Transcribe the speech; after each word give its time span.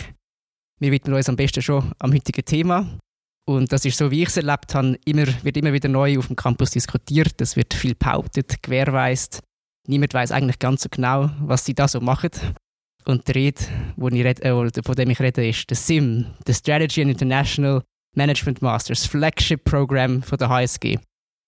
Wir 0.80 0.92
widmen 0.92 1.14
uns 1.14 1.28
am 1.28 1.36
besten 1.36 1.62
schon 1.62 1.92
am 1.98 2.12
heutigen 2.12 2.44
Thema. 2.44 2.86
Und 3.48 3.72
das 3.72 3.86
ist 3.86 3.96
so, 3.96 4.10
wie 4.10 4.20
ich 4.20 4.28
es 4.28 4.36
erlebt 4.36 4.74
habe, 4.74 4.98
immer, 5.06 5.24
wird 5.42 5.56
immer 5.56 5.72
wieder 5.72 5.88
neu 5.88 6.18
auf 6.18 6.26
dem 6.26 6.36
Campus 6.36 6.72
diskutiert. 6.72 7.40
Es 7.40 7.56
wird 7.56 7.72
viel 7.72 7.94
behauptet, 7.94 8.62
gewährweist. 8.62 9.40
Niemand 9.86 10.12
weiß 10.12 10.32
eigentlich 10.32 10.58
ganz 10.58 10.82
so 10.82 10.90
genau, 10.90 11.30
was 11.40 11.64
sie 11.64 11.72
da 11.72 11.88
so 11.88 11.98
machen. 11.98 12.28
Und 13.06 13.26
der 13.26 13.36
Rede, 13.36 13.62
wo 13.96 14.08
ich 14.08 14.22
rede, 14.22 14.42
äh, 14.42 14.82
von 14.82 14.94
dem 14.94 15.08
ich 15.08 15.18
rede, 15.18 15.48
ist 15.48 15.70
der 15.70 15.78
SIM, 15.78 16.26
der 16.46 16.52
Strategy 16.52 17.00
and 17.00 17.10
International 17.12 17.82
Management 18.14 18.60
Masters, 18.60 19.06
Flagship 19.06 19.64
Program 19.64 20.22
von 20.22 20.36
der 20.36 20.50
HSG. 20.50 20.98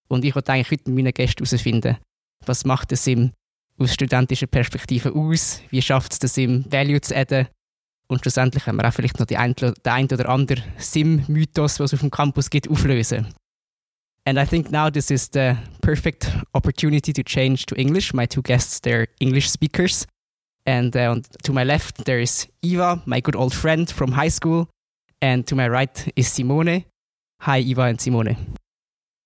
Und 0.09 0.25
ich 0.25 0.35
wollte 0.35 0.55
eigentlich 0.55 0.71
heute 0.71 0.91
mit 0.91 1.05
meinen 1.05 1.13
Gästen 1.13 1.45
herausfinden, 1.45 1.99
was 2.47 2.65
macht 2.65 2.93
der 2.93 2.97
SIM 2.97 3.33
aus 3.77 3.93
studentischer 3.93 4.47
Perspektive 4.47 5.15
aus? 5.15 5.61
Wie 5.69 5.83
schafft 5.83 6.13
es 6.13 6.19
der 6.19 6.31
SIM, 6.31 6.65
Value 6.71 7.03
zu 7.03 7.15
adden? 7.15 7.49
Und 8.11 8.23
schlussendlich 8.23 8.65
können 8.65 8.79
wir 8.79 8.89
auch 8.89 8.93
vielleicht 8.93 9.21
noch 9.21 9.27
die 9.27 9.37
ein, 9.37 9.55
den 9.55 9.73
ein 9.85 10.07
oder 10.07 10.29
anderen 10.29 10.65
SIM-Mythos, 10.79 11.79
was 11.79 11.93
es 11.93 11.95
auf 11.95 12.01
dem 12.01 12.11
Campus 12.11 12.51
gibt, 12.51 12.69
auflösen. 12.69 13.29
And 14.27 14.37
I 14.37 14.45
think 14.45 14.71
now 14.71 14.91
this 14.91 15.11
is 15.11 15.31
the 15.33 15.57
perfect 15.81 16.31
opportunity 16.53 17.13
to 17.13 17.23
change 17.23 17.67
to 17.67 17.77
English. 17.77 18.13
My 18.13 18.27
two 18.27 18.43
guests, 18.43 18.81
they're 18.83 19.07
English 19.21 19.49
speakers. 19.49 20.07
And 20.67 20.95
uh, 20.95 21.21
to 21.45 21.53
my 21.53 21.63
left, 21.63 22.05
there 22.05 22.21
is 22.21 22.49
Eva, 22.63 23.01
my 23.07 23.21
good 23.21 23.37
old 23.37 23.55
friend 23.55 23.89
from 23.89 24.13
high 24.13 24.29
school. 24.29 24.69
And 25.23 25.47
to 25.47 25.55
my 25.55 25.69
right 25.69 26.13
is 26.17 26.29
Simone. 26.29 26.85
Hi, 27.43 27.61
Eva 27.61 27.83
and 27.83 28.01
Simone. 28.01 28.37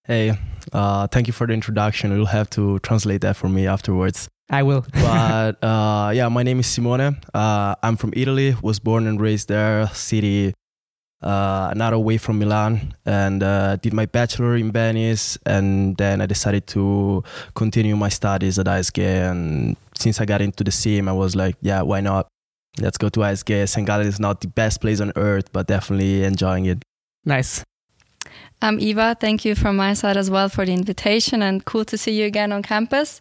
Hey, 0.05 0.34
uh, 0.72 1.06
thank 1.09 1.27
you 1.27 1.33
for 1.33 1.47
the 1.47 1.55
introduction. 1.55 2.12
You'll 2.12 2.27
have 2.27 2.51
to 2.51 2.78
translate 2.81 3.22
that 3.22 3.37
for 3.37 3.49
me 3.49 3.66
afterwards. 3.66 4.28
I 4.50 4.62
will. 4.62 4.84
but 4.93 5.62
uh, 5.65 6.12
yeah, 6.15 6.28
my 6.28 6.43
name 6.43 6.60
is 6.60 6.66
Simone. 6.66 7.19
Uh, 7.32 7.75
I'm 7.82 7.97
from 7.97 8.12
Italy. 8.15 8.56
Was 8.62 8.78
born 8.78 9.06
and 9.06 9.21
raised 9.21 9.49
there. 9.49 9.88
City 9.88 10.55
uh, 11.25 11.72
not 11.75 11.94
away 11.94 12.19
from 12.19 12.38
Milan, 12.38 12.94
and 13.06 13.43
uh, 13.43 13.77
did 13.77 13.94
my 13.94 14.06
bachelor 14.06 14.56
in 14.56 14.71
Venice. 14.71 15.38
And 15.47 15.97
then 15.97 16.21
I 16.21 16.27
decided 16.27 16.66
to 16.69 17.25
continue 17.54 17.97
my 17.97 18.10
studies 18.10 18.59
at 18.59 18.66
ISG. 18.66 19.03
And 19.03 19.77
since 19.99 20.21
I 20.21 20.27
got 20.27 20.43
into 20.43 20.62
the 20.62 20.71
sim, 20.71 21.09
I 21.09 21.12
was 21.12 21.34
like, 21.34 21.56
yeah, 21.62 21.81
why 21.83 22.00
not? 22.00 22.28
Let's 22.78 22.99
go 22.99 23.09
to 23.09 23.21
ISG. 23.21 23.69
St. 23.69 23.87
Gallen 23.87 24.06
is 24.06 24.21
not 24.21 24.41
the 24.41 24.49
best 24.49 24.81
place 24.81 25.00
on 25.00 25.12
earth, 25.16 25.53
but 25.53 25.66
definitely 25.66 26.25
enjoying 26.25 26.66
it. 26.66 26.83
Nice. 27.25 27.65
I'm 28.60 28.78
Eva. 28.81 29.16
Thank 29.19 29.44
you 29.44 29.54
from 29.54 29.77
my 29.77 29.94
side 29.94 30.16
as 30.16 30.31
well 30.31 30.49
for 30.49 30.66
the 30.66 30.72
invitation 30.72 31.43
and 31.43 31.65
cool 31.65 31.84
to 31.87 31.97
see 31.97 32.21
you 32.21 32.27
again 32.27 32.53
on 32.53 32.62
campus. 32.62 33.21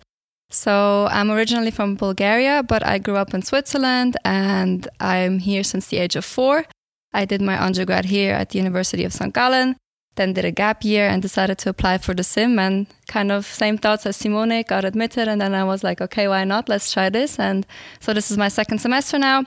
So, 0.54 1.08
I'm 1.10 1.32
originally 1.32 1.72
from 1.72 1.96
Bulgaria, 1.96 2.62
but 2.62 2.86
I 2.86 3.00
grew 3.00 3.18
up 3.18 3.34
in 3.34 3.42
Switzerland 3.42 4.18
and 4.24 4.88
I'm 5.00 5.40
here 5.40 5.64
since 5.64 5.88
the 5.88 5.98
age 5.98 6.16
of 6.16 6.24
four. 6.24 6.66
I 7.12 7.26
did 7.26 7.42
my 7.42 7.62
undergrad 7.62 8.06
here 8.06 8.34
at 8.34 8.50
the 8.50 8.60
University 8.60 9.04
of 9.04 9.14
St. 9.14 9.34
Gallen, 9.34 9.76
then 10.16 10.34
did 10.34 10.46
a 10.46 10.52
gap 10.52 10.84
year 10.84 11.08
and 11.08 11.22
decided 11.22 11.58
to 11.60 11.70
apply 11.70 11.98
for 11.98 12.14
the 12.14 12.24
sim 12.24 12.60
and 12.60 12.88
kind 13.08 13.32
of 13.32 13.46
same 13.46 13.78
thoughts 13.78 14.06
as 14.06 14.16
Simone, 14.16 14.64
got 14.68 14.86
admitted. 14.86 15.28
And 15.28 15.42
then 15.42 15.54
I 15.54 15.64
was 15.64 15.84
like, 15.84 16.02
okay, 16.02 16.28
why 16.28 16.44
not? 16.44 16.70
Let's 16.70 16.92
try 16.92 17.10
this. 17.10 17.40
And 17.40 17.66
so 18.00 18.14
this 18.14 18.30
is 18.32 18.38
my 18.38 18.48
second 18.48 18.80
semester 18.80 19.18
now. 19.18 19.46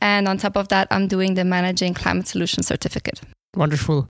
And 0.00 0.28
on 0.28 0.38
top 0.38 0.56
of 0.56 0.68
that, 0.68 0.88
I'm 0.90 1.08
doing 1.08 1.34
the 1.34 1.44
Managing 1.44 1.94
Climate 1.94 2.28
Solution 2.28 2.62
certificate. 2.62 3.20
Wonderful. 3.56 4.08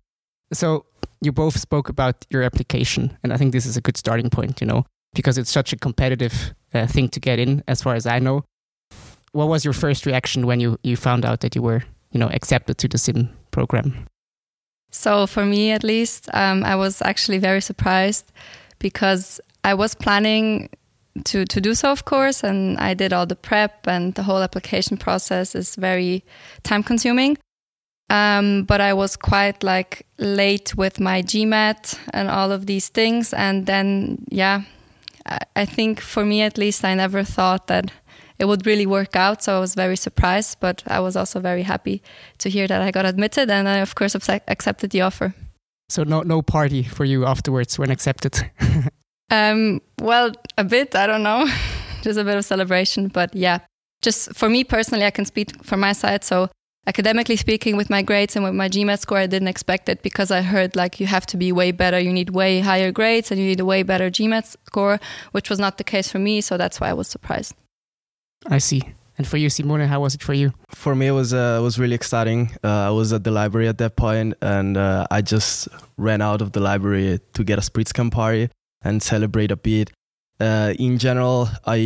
So 0.53 0.87
you 1.21 1.33
both 1.33 1.59
spoke 1.59 1.89
about 1.89 2.27
your 2.31 2.43
application, 2.43 3.17
and 3.23 3.33
I 3.33 3.37
think 3.37 3.53
this 3.53 3.67
is 3.67 3.77
a 3.77 3.81
good 3.81 3.97
starting 3.97 4.31
point, 4.31 4.61
you 4.61 4.67
know, 4.67 4.85
because 5.15 5.39
it's 5.39 5.51
such 5.51 5.73
a 5.73 5.77
competitive 5.77 6.55
uh, 6.75 6.87
thing 6.87 7.09
to 7.11 7.21
get 7.21 7.39
in, 7.39 7.63
as 7.67 7.83
far 7.83 7.95
as 7.95 8.07
I 8.07 8.19
know. 8.19 8.45
What 9.33 9.49
was 9.49 9.65
your 9.65 9.75
first 9.75 10.07
reaction 10.07 10.47
when 10.47 10.61
you, 10.61 10.79
you 10.83 10.97
found 10.97 11.25
out 11.25 11.41
that 11.41 11.55
you 11.55 11.63
were, 11.63 11.83
you 12.13 12.21
know, 12.21 12.31
accepted 12.31 12.79
to 12.79 12.89
the 12.89 12.99
SIM 12.99 13.31
program? 13.51 14.07
So 14.91 15.27
for 15.27 15.45
me, 15.45 15.71
at 15.71 15.85
least, 15.85 16.29
um, 16.33 16.65
I 16.65 16.75
was 16.77 17.03
actually 17.03 17.39
very 17.39 17.61
surprised 17.61 18.33
because 18.79 19.41
I 19.65 19.75
was 19.75 19.95
planning 19.95 20.71
to 21.25 21.45
to 21.45 21.61
do 21.61 21.75
so, 21.75 21.91
of 21.91 22.05
course, 22.05 22.45
and 22.45 22.79
I 22.79 22.95
did 22.95 23.13
all 23.13 23.27
the 23.27 23.37
prep, 23.37 23.87
and 23.89 24.15
the 24.15 24.23
whole 24.23 24.43
application 24.43 24.97
process 24.97 25.55
is 25.55 25.77
very 25.77 26.25
time 26.63 26.83
consuming. 26.83 27.37
Um, 28.11 28.65
but 28.65 28.81
I 28.81 28.95
was 28.95 29.17
quite 29.17 29.63
like 29.63 30.07
late 30.19 30.75
with 30.77 30.99
my 30.99 31.23
GMAT 31.23 31.99
and 32.15 32.31
all 32.31 32.53
of 32.53 32.65
these 32.67 32.89
things. 32.89 33.35
And 33.35 33.67
then, 33.67 34.25
yeah, 34.31 34.63
I, 35.55 35.65
think 35.65 36.01
for 36.01 36.25
me 36.25 36.43
at 36.43 36.59
least, 36.59 36.85
I 36.85 36.95
never 36.95 37.25
thought 37.25 37.67
that 37.67 37.93
it 38.39 38.47
would 38.47 38.67
really 38.67 38.87
work 38.87 39.17
out. 39.17 39.43
So 39.43 39.57
I 39.57 39.61
was 39.61 39.75
very 39.75 39.97
surprised, 39.97 40.59
but 40.61 40.83
I 40.87 41.01
was 41.01 41.17
also 41.17 41.41
very 41.41 41.63
happy 41.63 42.03
to 42.39 42.51
hear 42.51 42.67
that 42.67 42.83
I 42.83 42.91
got 42.91 43.05
admitted. 43.05 43.51
And 43.51 43.69
I, 43.69 43.79
of 43.79 43.95
course, 43.95 44.15
accepted 44.15 44.91
the 44.91 45.01
offer. 45.03 45.35
So 45.89 46.05
no, 46.05 46.23
no 46.23 46.43
party 46.43 46.83
for 46.83 47.05
you 47.05 47.25
afterwards 47.25 47.79
when 47.79 47.91
accepted. 47.91 48.51
um, 49.31 49.81
well, 50.01 50.33
a 50.57 50.65
bit. 50.65 50.95
I 50.95 51.07
don't 51.07 51.23
know, 51.23 51.49
just 52.03 52.19
a 52.19 52.25
bit 52.25 52.37
of 52.37 52.45
celebration. 52.45 53.09
But 53.09 53.35
yeah, 53.35 53.61
just 54.03 54.35
for 54.35 54.49
me 54.49 54.65
personally, 54.65 55.07
I 55.07 55.11
can 55.11 55.25
speak 55.25 55.65
from 55.65 55.81
my 55.81 55.93
side. 55.93 56.25
So 56.25 56.51
academically 56.87 57.37
speaking 57.37 57.77
with 57.77 57.91
my 57.91 58.03
grades 58.03 58.35
and 58.35 58.45
with 58.45 58.55
my 58.55 58.69
gmat 58.69 58.99
score 58.99 59.19
i 59.19 59.27
didn't 59.27 59.49
expect 59.49 59.89
it 59.89 60.03
because 60.03 60.31
i 60.31 60.41
heard 60.41 60.75
like 60.75 60.99
you 61.01 61.07
have 61.07 61.27
to 61.27 61.37
be 61.37 61.53
way 61.53 61.71
better. 61.71 61.99
You 61.99 62.13
need 62.13 62.31
way 62.31 62.61
higher 62.61 62.93
grades 62.93 63.31
and 63.31 63.41
you 63.41 63.47
need 63.47 63.61
a 63.61 63.65
way 63.65 63.83
better 63.83 64.11
gmat 64.11 64.57
score 64.67 64.99
which 65.33 65.51
was 65.51 65.59
not 65.59 65.79
the 65.79 65.85
case 65.85 66.11
for 66.11 66.19
me 66.19 66.41
so 66.41 66.57
that's 66.57 66.81
why 66.81 66.89
i 66.89 66.93
was 66.93 67.09
surprised. 67.09 67.55
I 68.47 68.59
see. 68.59 68.83
And 69.19 69.27
for 69.27 69.37
you 69.37 69.51
simone 69.51 69.81
how 69.81 70.01
was 70.01 70.15
it 70.15 70.23
for 70.23 70.33
you? 70.33 70.53
For 70.71 70.95
me 70.95 71.09
it 71.09 71.13
was 71.13 71.35
uh, 71.35 71.61
was 71.63 71.79
really 71.79 71.95
exciting. 71.95 72.51
Uh, 72.65 72.89
i 72.89 72.91
was 72.91 73.13
at 73.13 73.25
the 73.25 73.31
library 73.31 73.69
at 73.69 73.79
that 73.79 73.97
point 73.97 74.35
and 74.41 74.77
uh, 74.77 75.07
i 75.11 75.21
just 75.21 75.69
ran 75.97 76.23
out 76.23 76.41
of 76.41 76.53
the 76.53 76.61
library 76.61 77.21
to 77.35 77.45
get 77.45 77.59
a 77.59 77.63
spritz 77.63 77.93
campari 77.93 78.49
and 78.83 79.03
celebrate 79.03 79.51
a 79.51 79.57
bit. 79.57 79.91
Uh, 80.41 80.73
in 80.79 80.99
general 80.99 81.49
i 81.67 81.79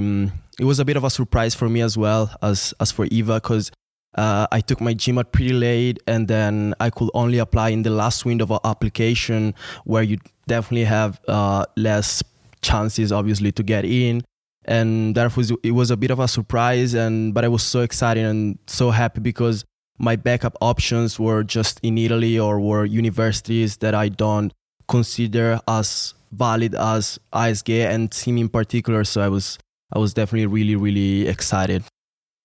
um, 0.00 0.32
it 0.58 0.64
was 0.64 0.78
a 0.78 0.84
bit 0.84 0.96
of 0.96 1.04
a 1.04 1.10
surprise 1.10 1.54
for 1.54 1.68
me 1.68 1.80
as 1.82 1.96
well 1.98 2.30
as 2.42 2.74
as 2.80 2.90
for 2.90 3.04
eva 3.10 3.34
because 3.34 3.70
uh, 4.14 4.46
I 4.50 4.60
took 4.60 4.80
my 4.80 4.94
GMAT 4.94 5.32
pretty 5.32 5.52
late, 5.52 5.98
and 6.06 6.26
then 6.26 6.74
I 6.80 6.90
could 6.90 7.10
only 7.14 7.38
apply 7.38 7.70
in 7.70 7.82
the 7.82 7.90
last 7.90 8.24
window 8.24 8.46
of 8.50 8.60
application, 8.64 9.54
where 9.84 10.02
you 10.02 10.18
definitely 10.46 10.84
have 10.84 11.20
uh, 11.28 11.64
less 11.76 12.22
chances, 12.62 13.12
obviously, 13.12 13.52
to 13.52 13.62
get 13.62 13.84
in. 13.84 14.22
And 14.64 15.14
therefore, 15.14 15.44
it 15.62 15.70
was 15.72 15.90
a 15.90 15.96
bit 15.96 16.10
of 16.10 16.18
a 16.18 16.28
surprise, 16.28 16.94
and 16.94 17.32
but 17.32 17.44
I 17.44 17.48
was 17.48 17.62
so 17.62 17.80
excited 17.80 18.24
and 18.24 18.58
so 18.66 18.90
happy 18.90 19.20
because 19.20 19.64
my 19.98 20.16
backup 20.16 20.56
options 20.60 21.18
were 21.18 21.42
just 21.42 21.78
in 21.82 21.98
Italy 21.98 22.38
or 22.38 22.58
were 22.58 22.84
universities 22.84 23.76
that 23.78 23.94
I 23.94 24.08
don't 24.08 24.52
consider 24.88 25.60
as 25.68 26.14
valid 26.32 26.74
as 26.74 27.18
ISG 27.32 27.86
and 27.86 28.12
SIM 28.12 28.38
in 28.38 28.48
particular. 28.48 29.04
So 29.04 29.20
I 29.20 29.28
was 29.28 29.58
I 29.92 29.98
was 29.98 30.14
definitely 30.14 30.46
really 30.46 30.76
really 30.76 31.28
excited. 31.28 31.84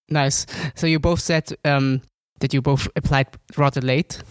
Nice. 0.09 0.45
So 0.75 0.87
you 0.87 0.99
both 0.99 1.19
said 1.19 1.51
um, 1.63 2.01
that 2.39 2.53
you 2.53 2.61
both 2.61 2.87
applied 2.95 3.27
rather 3.57 3.81
late. 3.81 4.21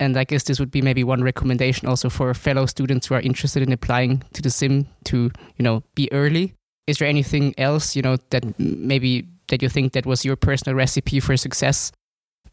And 0.00 0.16
I 0.16 0.24
guess 0.24 0.44
this 0.44 0.58
would 0.58 0.70
be 0.70 0.82
maybe 0.82 1.04
one 1.04 1.22
recommendation 1.22 1.86
also 1.86 2.08
for 2.08 2.34
fellow 2.34 2.66
students 2.66 3.06
who 3.06 3.14
are 3.14 3.20
interested 3.20 3.62
in 3.62 3.72
applying 3.72 4.22
to 4.32 4.42
the 4.42 4.50
sim 4.50 4.88
to, 5.04 5.30
you 5.56 5.62
know, 5.62 5.84
be 5.94 6.12
early. 6.12 6.54
Is 6.88 6.98
there 6.98 7.08
anything 7.08 7.54
else, 7.56 7.94
you 7.94 8.02
know, 8.02 8.16
that 8.30 8.58
maybe 8.58 9.28
that 9.48 9.62
you 9.62 9.68
think 9.68 9.92
that 9.92 10.06
was 10.06 10.24
your 10.24 10.34
personal 10.34 10.74
recipe 10.74 11.20
for 11.20 11.36
success 11.36 11.92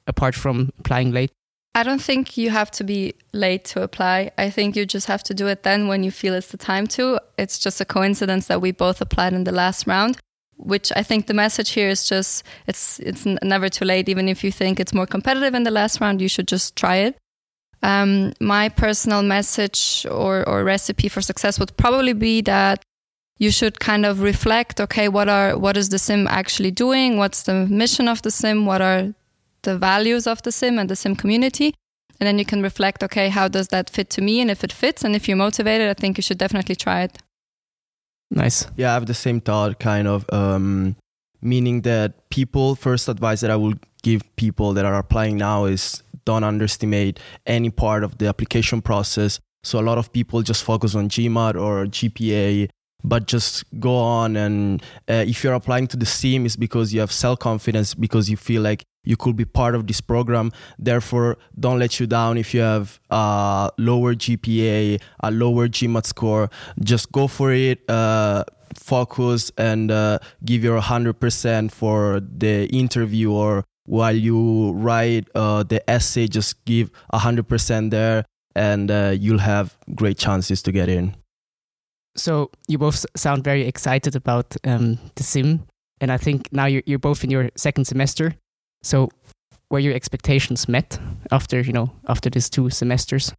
apart 0.05 0.35
from 0.35 0.69
applying 0.77 1.11
late? 1.11 1.31
I 1.73 1.83
don't 1.83 2.01
think 2.01 2.37
you 2.37 2.51
have 2.51 2.69
to 2.71 2.83
be 2.83 3.13
late 3.33 3.63
to 3.65 3.81
apply. 3.81 4.31
I 4.37 4.49
think 4.49 4.75
you 4.75 4.85
just 4.85 5.07
have 5.07 5.23
to 5.23 5.33
do 5.33 5.47
it 5.47 5.63
then 5.63 5.87
when 5.87 6.03
you 6.03 6.11
feel 6.11 6.35
it's 6.35 6.51
the 6.51 6.57
time 6.57 6.85
to. 6.87 7.19
It's 7.37 7.57
just 7.57 7.81
a 7.81 7.85
coincidence 7.85 8.47
that 8.47 8.61
we 8.61 8.71
both 8.71 9.01
applied 9.01 9.33
in 9.33 9.45
the 9.45 9.51
last 9.51 9.87
round 9.87 10.19
which 10.59 10.91
I 10.95 11.03
think 11.03 11.27
the 11.27 11.33
message 11.33 11.71
here 11.71 11.89
is 11.89 12.07
just 12.07 12.43
it's 12.67 12.99
it's 12.99 13.25
never 13.25 13.69
too 13.69 13.85
late. 13.85 14.09
Even 14.09 14.27
if 14.27 14.43
you 14.43 14.51
think 14.51 14.79
it's 14.79 14.93
more 14.93 15.07
competitive 15.07 15.55
in 15.55 15.63
the 15.63 15.71
last 15.71 16.01
round, 16.01 16.21
you 16.21 16.27
should 16.27 16.47
just 16.47 16.75
try 16.75 16.97
it. 16.97 17.17
Um, 17.81 18.33
my 18.41 18.67
personal 18.67 19.23
message 19.23 20.05
or, 20.11 20.47
or 20.49 20.65
recipe 20.65 21.07
for 21.07 21.21
success 21.21 21.59
would 21.59 21.77
probably 21.77 22.11
be 22.11 22.41
that 22.41 22.83
you 23.37 23.51
should 23.51 23.79
kind 23.79 24.05
of 24.05 24.19
reflect 24.21 24.81
okay 24.81 25.07
what 25.07 25.29
are 25.29 25.57
what 25.57 25.77
is 25.77 25.87
the 25.89 25.99
sim 25.99 26.27
actually 26.27 26.71
doing? 26.71 27.17
What's 27.17 27.43
the 27.43 27.65
mission 27.67 28.07
of 28.09 28.21
the 28.21 28.31
sim? 28.31 28.65
What 28.65 28.81
are 28.81 29.13
the 29.61 29.77
values 29.77 30.27
of 30.27 30.41
the 30.41 30.51
sim 30.51 30.77
and 30.77 30.89
the 30.89 30.95
sim 30.95 31.15
community? 31.15 31.73
And 32.19 32.27
then 32.27 32.37
you 32.37 32.43
can 32.43 32.61
reflect 32.61 33.01
okay 33.03 33.29
how 33.29 33.47
does 33.47 33.69
that 33.69 33.89
fit 33.89 34.09
to 34.11 34.21
me? 34.21 34.41
And 34.41 34.51
if 34.51 34.63
it 34.65 34.73
fits 34.73 35.05
and 35.05 35.15
if 35.15 35.29
you're 35.29 35.37
motivated 35.37 35.89
i 35.89 35.93
think 35.93 36.17
you 36.17 36.21
should 36.21 36.37
definitely 36.37 36.75
try 36.75 37.03
it 37.03 37.17
Nice. 38.31 38.67
Yeah, 38.77 38.91
I 38.91 38.93
have 38.93 39.07
the 39.07 39.13
same 39.13 39.41
thought, 39.41 39.79
kind 39.79 40.07
of, 40.07 40.25
um, 40.31 40.95
meaning 41.41 41.81
that 41.81 42.29
people, 42.29 42.75
first 42.75 43.07
advice 43.09 43.41
that 43.41 43.49
I 43.49 43.55
will 43.55 43.73
give 44.03 44.23
people 44.35 44.73
that 44.73 44.85
are 44.85 44.97
applying 44.97 45.37
now 45.37 45.65
is 45.65 46.03
don't 46.25 46.43
underestimate 46.43 47.19
any 47.45 47.69
part 47.69 48.03
of 48.03 48.17
the 48.19 48.27
application 48.27 48.81
process. 48.81 49.39
So 49.63 49.79
a 49.79 49.81
lot 49.81 49.97
of 49.97 50.13
people 50.13 50.41
just 50.41 50.63
focus 50.63 50.95
on 50.95 51.09
GMAT 51.09 51.59
or 51.59 51.85
GPA, 51.87 52.69
but 53.03 53.25
just 53.27 53.63
go 53.79 53.95
on. 53.95 54.37
And 54.37 54.81
uh, 55.09 55.25
if 55.27 55.43
you're 55.43 55.53
applying 55.53 55.87
to 55.87 55.97
the 55.97 56.05
SIM, 56.05 56.45
it's 56.45 56.55
because 56.55 56.93
you 56.93 56.99
have 56.99 57.11
self 57.11 57.39
confidence, 57.39 57.95
because 57.95 58.29
you 58.29 58.37
feel 58.37 58.61
like 58.61 58.83
you 59.03 59.15
could 59.17 59.35
be 59.35 59.45
part 59.45 59.75
of 59.75 59.87
this 59.87 60.01
program. 60.01 60.51
Therefore, 60.77 61.37
don't 61.59 61.79
let 61.79 61.99
you 61.99 62.07
down 62.07 62.37
if 62.37 62.53
you 62.53 62.61
have 62.61 62.99
a 63.09 63.71
lower 63.77 64.13
GPA, 64.13 65.01
a 65.21 65.31
lower 65.31 65.67
GMAT 65.67 66.05
score. 66.05 66.49
Just 66.83 67.11
go 67.11 67.27
for 67.27 67.51
it. 67.51 67.89
Uh, 67.89 68.43
focus 68.75 69.51
and 69.57 69.91
uh, 69.91 70.19
give 70.45 70.63
your 70.63 70.79
100% 70.79 71.71
for 71.71 72.19
the 72.19 72.65
interview 72.67 73.31
or 73.31 73.63
while 73.85 74.15
you 74.15 74.71
write 74.73 75.27
uh, 75.33 75.63
the 75.63 75.87
essay 75.89 76.27
just 76.27 76.63
give 76.65 76.91
100% 77.13 77.89
there 77.89 78.25
and 78.55 78.91
uh, 78.91 79.15
you'll 79.19 79.39
have 79.39 79.77
great 79.95 80.17
chances 80.17 80.61
to 80.61 80.71
get 80.71 80.89
in 80.89 81.15
so 82.15 82.51
you 82.67 82.77
both 82.77 83.05
sound 83.15 83.43
very 83.43 83.63
excited 83.63 84.15
about 84.15 84.55
um, 84.63 84.99
the 85.15 85.23
sim 85.23 85.63
and 86.01 86.11
i 86.11 86.17
think 86.17 86.47
now 86.51 86.65
you're, 86.65 86.83
you're 86.85 86.99
both 86.99 87.23
in 87.23 87.31
your 87.31 87.49
second 87.55 87.85
semester 87.85 88.35
so, 88.81 89.09
were 89.69 89.79
your 89.79 89.93
expectations 89.93 90.67
met 90.67 90.99
after 91.31 91.61
you 91.61 91.73
know 91.73 91.91
after 92.07 92.29
these 92.29 92.49
two 92.49 92.69
semesters? 92.69 93.33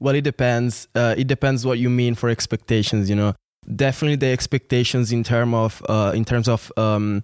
Well, 0.00 0.14
it 0.14 0.24
depends. 0.24 0.88
Uh, 0.94 1.14
it 1.16 1.26
depends 1.26 1.64
what 1.64 1.78
you 1.78 1.88
mean 1.88 2.14
for 2.14 2.28
expectations. 2.28 3.08
You 3.08 3.16
know, 3.16 3.34
definitely 3.74 4.16
the 4.16 4.32
expectations 4.32 5.12
in 5.12 5.24
term 5.24 5.54
of 5.54 5.82
uh, 5.88 6.12
in 6.14 6.24
terms 6.24 6.48
of 6.48 6.70
um, 6.76 7.22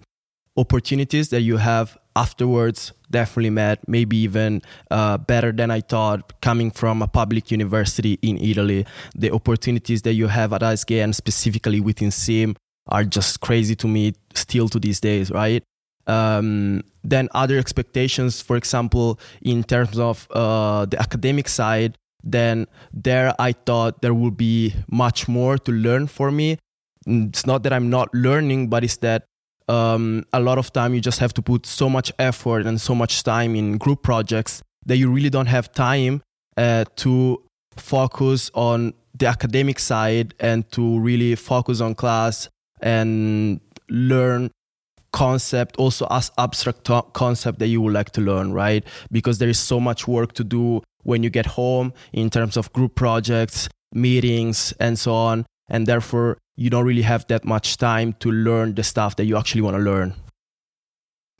opportunities 0.57 1.29
that 1.29 1.41
you 1.41 1.57
have 1.57 1.97
afterwards 2.15 2.91
definitely 3.09 3.49
met 3.49 3.87
maybe 3.87 4.17
even 4.17 4.61
uh, 4.89 5.17
better 5.17 5.53
than 5.53 5.71
i 5.71 5.79
thought 5.79 6.41
coming 6.41 6.69
from 6.69 7.01
a 7.01 7.07
public 7.07 7.51
university 7.51 8.19
in 8.21 8.37
italy 8.37 8.85
the 9.15 9.31
opportunities 9.31 10.01
that 10.01 10.13
you 10.13 10.27
have 10.27 10.51
at 10.51 10.61
isg 10.61 11.01
and 11.01 11.15
specifically 11.15 11.79
within 11.79 12.11
sim 12.11 12.53
are 12.87 13.05
just 13.05 13.39
crazy 13.39 13.75
to 13.75 13.87
me 13.87 14.13
still 14.33 14.67
to 14.67 14.77
these 14.77 14.99
days 14.99 15.31
right 15.31 15.63
um, 16.07 16.83
then 17.03 17.29
other 17.31 17.57
expectations, 17.57 18.41
for 18.41 18.55
example, 18.55 19.19
in 19.41 19.63
terms 19.63 19.97
of 19.99 20.27
uh, 20.31 20.85
the 20.85 20.99
academic 20.99 21.47
side, 21.47 21.97
then 22.23 22.67
there 22.93 23.33
I 23.39 23.53
thought 23.53 24.01
there 24.01 24.13
would 24.13 24.37
be 24.37 24.75
much 24.89 25.27
more 25.27 25.57
to 25.57 25.71
learn 25.71 26.07
for 26.07 26.31
me. 26.31 26.57
It's 27.05 27.45
not 27.45 27.63
that 27.63 27.73
I'm 27.73 27.89
not 27.89 28.13
learning, 28.13 28.69
but 28.69 28.83
it's 28.83 28.97
that 28.97 29.25
um, 29.67 30.25
a 30.33 30.39
lot 30.39 30.57
of 30.57 30.71
time 30.73 30.93
you 30.93 31.01
just 31.01 31.19
have 31.19 31.33
to 31.35 31.41
put 31.41 31.65
so 31.65 31.89
much 31.89 32.11
effort 32.19 32.65
and 32.65 32.79
so 32.79 32.93
much 32.93 33.23
time 33.23 33.55
in 33.55 33.77
group 33.77 34.03
projects 34.03 34.61
that 34.85 34.97
you 34.97 35.09
really 35.11 35.29
don't 35.29 35.47
have 35.47 35.71
time 35.71 36.21
uh, 36.57 36.85
to 36.97 37.41
focus 37.77 38.51
on 38.53 38.93
the 39.17 39.27
academic 39.27 39.79
side 39.79 40.33
and 40.39 40.69
to 40.71 40.99
really 40.99 41.35
focus 41.35 41.81
on 41.81 41.95
class 41.95 42.49
and 42.81 43.61
learn 43.89 44.49
concept 45.13 45.75
also 45.77 46.07
as 46.09 46.31
abstract 46.37 46.89
concept 47.13 47.59
that 47.59 47.67
you 47.67 47.81
would 47.81 47.93
like 47.93 48.11
to 48.11 48.21
learn 48.21 48.53
right 48.53 48.83
because 49.11 49.37
there 49.39 49.49
is 49.49 49.59
so 49.59 49.79
much 49.79 50.07
work 50.07 50.33
to 50.33 50.43
do 50.43 50.81
when 51.03 51.23
you 51.23 51.29
get 51.29 51.45
home 51.45 51.93
in 52.13 52.29
terms 52.29 52.55
of 52.57 52.71
group 52.73 52.95
projects 52.95 53.67
meetings 53.93 54.73
and 54.79 54.97
so 54.97 55.13
on 55.13 55.45
and 55.67 55.85
therefore 55.85 56.37
you 56.55 56.69
don't 56.69 56.85
really 56.85 57.01
have 57.01 57.25
that 57.27 57.43
much 57.43 57.77
time 57.77 58.13
to 58.13 58.31
learn 58.31 58.75
the 58.75 58.83
stuff 58.83 59.15
that 59.15 59.25
you 59.25 59.37
actually 59.37 59.61
want 59.61 59.75
to 59.75 59.81
learn 59.81 60.13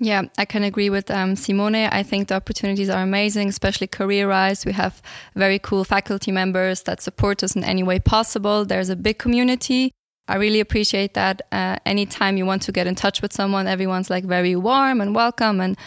yeah, 0.03 0.23
I 0.39 0.45
can 0.45 0.63
agree 0.63 0.89
with 0.89 1.11
um, 1.11 1.35
Simone. 1.35 1.75
I 1.75 2.01
think 2.01 2.27
the 2.27 2.33
opportunities 2.33 2.89
are 2.89 3.03
amazing, 3.03 3.49
especially 3.49 3.85
career 3.85 4.27
wise. 4.27 4.65
We 4.65 4.71
have 4.71 4.99
very 5.35 5.59
cool 5.59 5.83
faculty 5.83 6.31
members 6.31 6.81
that 6.83 7.01
support 7.01 7.43
us 7.43 7.55
in 7.55 7.63
any 7.63 7.83
way 7.83 7.99
possible. 7.99 8.65
There's 8.65 8.89
a 8.89 8.95
big 8.95 9.19
community. 9.19 9.91
I 10.31 10.35
really 10.37 10.61
appreciate 10.61 11.13
that. 11.15 11.41
Uh, 11.51 11.75
anytime 11.85 12.37
you 12.37 12.45
want 12.45 12.61
to 12.63 12.71
get 12.71 12.87
in 12.87 12.95
touch 12.95 13.21
with 13.21 13.33
someone, 13.33 13.67
everyone's 13.67 14.09
like 14.09 14.23
very 14.23 14.55
warm 14.55 15.01
and 15.01 15.13
welcome, 15.13 15.59
and 15.59 15.77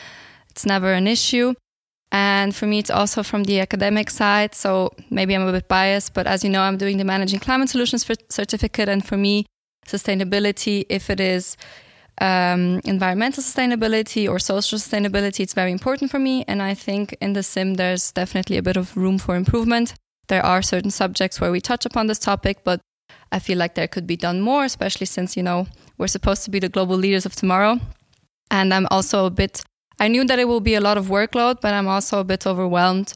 it's 0.50 0.66
never 0.66 0.92
an 0.92 1.06
issue. 1.06 1.54
And 2.12 2.54
for 2.54 2.66
me, 2.66 2.78
it's 2.78 2.90
also 2.90 3.22
from 3.22 3.44
the 3.44 3.60
academic 3.60 4.10
side. 4.10 4.54
So 4.54 4.92
maybe 5.08 5.34
I'm 5.34 5.48
a 5.48 5.50
bit 5.50 5.66
biased, 5.66 6.12
but 6.12 6.26
as 6.26 6.44
you 6.44 6.50
know, 6.50 6.60
I'm 6.60 6.76
doing 6.76 6.98
the 6.98 7.04
Managing 7.04 7.40
Climate 7.40 7.70
Solutions 7.70 8.06
certificate. 8.28 8.88
And 8.88 9.04
for 9.04 9.16
me, 9.16 9.46
sustainability, 9.86 10.84
if 10.90 11.08
it 11.08 11.20
is 11.20 11.56
um, 12.20 12.80
environmental 12.84 13.42
sustainability 13.42 14.28
or 14.28 14.38
social 14.38 14.78
sustainability, 14.78 15.40
it's 15.40 15.54
very 15.54 15.72
important 15.72 16.10
for 16.10 16.18
me. 16.18 16.44
And 16.46 16.62
I 16.62 16.74
think 16.74 17.16
in 17.20 17.32
the 17.32 17.42
sim, 17.42 17.74
there's 17.74 18.12
definitely 18.12 18.58
a 18.58 18.62
bit 18.62 18.76
of 18.76 18.94
room 18.94 19.18
for 19.18 19.36
improvement. 19.36 19.94
There 20.28 20.44
are 20.44 20.62
certain 20.62 20.90
subjects 20.90 21.40
where 21.40 21.50
we 21.50 21.60
touch 21.60 21.86
upon 21.86 22.08
this 22.08 22.18
topic, 22.18 22.58
but 22.62 22.80
I 23.34 23.40
feel 23.40 23.58
like 23.58 23.74
there 23.74 23.88
could 23.88 24.06
be 24.06 24.16
done 24.16 24.40
more, 24.40 24.64
especially 24.64 25.06
since, 25.06 25.36
you 25.36 25.42
know, 25.42 25.66
we're 25.98 26.06
supposed 26.06 26.44
to 26.44 26.50
be 26.50 26.60
the 26.60 26.68
global 26.68 26.96
leaders 26.96 27.26
of 27.26 27.34
tomorrow. 27.34 27.80
And 28.48 28.72
I'm 28.72 28.86
also 28.92 29.26
a 29.26 29.30
bit, 29.30 29.64
I 29.98 30.06
knew 30.06 30.24
that 30.24 30.38
it 30.38 30.46
will 30.46 30.60
be 30.60 30.76
a 30.76 30.80
lot 30.80 30.96
of 30.96 31.06
workload, 31.06 31.60
but 31.60 31.74
I'm 31.74 31.88
also 31.88 32.20
a 32.20 32.24
bit 32.24 32.46
overwhelmed 32.46 33.12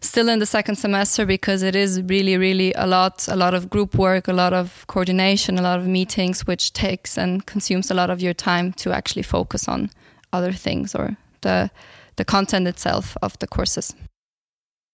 still 0.00 0.28
in 0.28 0.38
the 0.38 0.46
second 0.46 0.76
semester 0.76 1.26
because 1.26 1.64
it 1.64 1.74
is 1.74 2.00
really, 2.02 2.36
really 2.36 2.72
a 2.74 2.86
lot, 2.86 3.26
a 3.26 3.34
lot 3.34 3.54
of 3.54 3.68
group 3.68 3.96
work, 3.96 4.28
a 4.28 4.32
lot 4.32 4.52
of 4.52 4.86
coordination, 4.86 5.58
a 5.58 5.62
lot 5.62 5.80
of 5.80 5.86
meetings, 5.88 6.46
which 6.46 6.72
takes 6.72 7.18
and 7.18 7.44
consumes 7.46 7.90
a 7.90 7.94
lot 7.94 8.08
of 8.08 8.20
your 8.20 8.34
time 8.34 8.72
to 8.74 8.92
actually 8.92 9.24
focus 9.24 9.66
on 9.66 9.90
other 10.32 10.52
things 10.52 10.94
or 10.94 11.16
the, 11.40 11.70
the 12.14 12.24
content 12.24 12.68
itself 12.68 13.16
of 13.20 13.36
the 13.40 13.48
courses. 13.48 13.96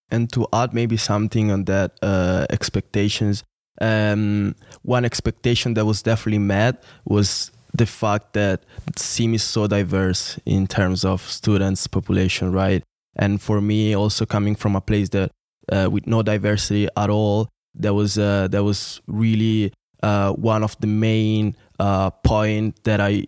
And 0.09 0.31
to 0.33 0.47
add 0.51 0.73
maybe 0.73 0.97
something 0.97 1.51
on 1.51 1.65
that 1.65 1.91
uh, 2.01 2.47
expectations, 2.49 3.43
um, 3.81 4.55
one 4.83 5.05
expectation 5.05 5.73
that 5.75 5.85
was 5.85 6.01
definitely 6.01 6.39
met 6.39 6.83
was 7.05 7.51
the 7.73 7.85
fact 7.85 8.33
that 8.33 8.63
SIM 8.95 9.33
is 9.33 9.43
so 9.43 9.67
diverse 9.67 10.39
in 10.45 10.67
terms 10.67 11.03
of 11.03 11.21
students 11.21 11.87
population, 11.87 12.51
right? 12.51 12.83
And 13.15 13.41
for 13.41 13.61
me, 13.61 13.95
also 13.95 14.25
coming 14.25 14.55
from 14.55 14.75
a 14.75 14.81
place 14.81 15.09
that 15.09 15.31
uh, 15.71 15.89
with 15.91 16.07
no 16.07 16.21
diversity 16.21 16.87
at 16.95 17.09
all, 17.09 17.49
that 17.75 17.93
was 17.93 18.17
uh, 18.17 18.47
that 18.49 18.63
was 18.63 19.01
really 19.07 19.73
uh, 20.03 20.31
one 20.33 20.63
of 20.63 20.79
the 20.79 20.87
main 20.87 21.55
uh, 21.79 22.11
point 22.11 22.83
that 22.83 22.99
I 22.99 23.25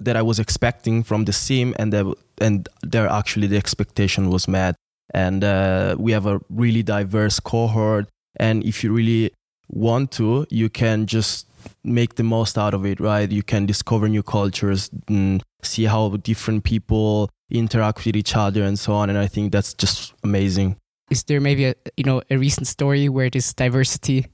that 0.00 0.16
I 0.16 0.22
was 0.22 0.38
expecting 0.38 1.02
from 1.02 1.24
the 1.24 1.32
SIM, 1.32 1.74
and 1.78 1.92
that 1.92 2.14
and 2.40 2.68
there 2.82 3.08
actually 3.08 3.46
the 3.46 3.56
expectation 3.56 4.30
was 4.30 4.48
met. 4.48 4.74
And 5.14 5.42
uh, 5.42 5.96
we 5.98 6.12
have 6.12 6.26
a 6.26 6.40
really 6.50 6.82
diverse 6.82 7.40
cohort, 7.40 8.08
and 8.36 8.62
if 8.64 8.84
you 8.84 8.92
really 8.92 9.32
want 9.68 10.10
to, 10.12 10.46
you 10.50 10.68
can 10.68 11.06
just 11.06 11.46
make 11.84 12.14
the 12.14 12.22
most 12.22 12.56
out 12.56 12.74
of 12.74 12.84
it, 12.86 13.00
right? 13.00 13.30
You 13.30 13.42
can 13.42 13.66
discover 13.66 14.08
new 14.08 14.22
cultures 14.22 14.90
and 15.08 15.42
see 15.62 15.84
how 15.84 16.16
different 16.16 16.64
people 16.64 17.30
interact 17.50 18.04
with 18.04 18.16
each 18.16 18.36
other 18.36 18.62
and 18.62 18.78
so 18.78 18.92
on. 18.92 19.10
And 19.10 19.18
I 19.18 19.26
think 19.26 19.52
that's 19.52 19.74
just 19.74 20.14
amazing. 20.22 20.76
Is 21.10 21.24
there 21.24 21.40
maybe 21.40 21.64
a 21.64 21.74
you 21.96 22.04
know 22.04 22.20
a 22.30 22.36
recent 22.36 22.66
story 22.66 23.08
where 23.08 23.30
this 23.30 23.54
diversity 23.54 24.26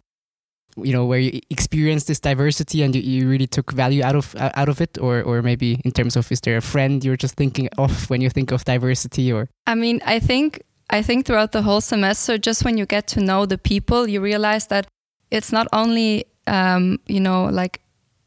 you 0.77 0.93
know 0.93 1.05
where 1.05 1.21
you 1.21 1.41
experienced 1.51 2.09
this 2.09 2.19
diversity 2.19 2.83
and 2.83 2.97
you, 2.97 3.01
you 3.01 3.29
really 3.29 3.47
took 3.47 3.71
value 3.73 4.03
out 4.03 4.17
of 4.17 4.35
uh, 4.35 4.51
out 4.57 4.69
of 4.69 4.81
it 4.81 4.99
or 4.99 5.23
or 5.23 5.41
maybe 5.41 5.81
in 5.85 5.93
terms 5.93 6.17
of 6.17 6.31
is 6.33 6.41
there 6.41 6.57
a 6.57 6.61
friend 6.61 7.05
you're 7.05 7.17
just 7.17 7.37
thinking 7.37 7.69
of 7.79 8.11
when 8.11 8.21
you 8.21 8.29
think 8.29 8.51
of 8.51 8.65
diversity 8.65 9.33
or 9.33 9.49
I 9.69 9.77
mean 9.77 10.01
I 10.05 10.19
think 10.19 10.63
I 10.91 11.01
think 11.03 11.27
throughout 11.27 11.53
the 11.53 11.63
whole 11.63 11.81
semester 11.81 12.39
just 12.39 12.65
when 12.65 12.77
you 12.77 12.87
get 12.87 13.07
to 13.09 13.21
know 13.21 13.47
the 13.47 13.59
people 13.59 14.09
you 14.09 14.21
realize 14.21 14.67
that 14.67 14.89
it's 15.35 15.53
not 15.53 15.67
only 15.73 16.25
um, 16.47 16.99
you 17.07 17.21
know 17.21 17.45
like 17.47 17.81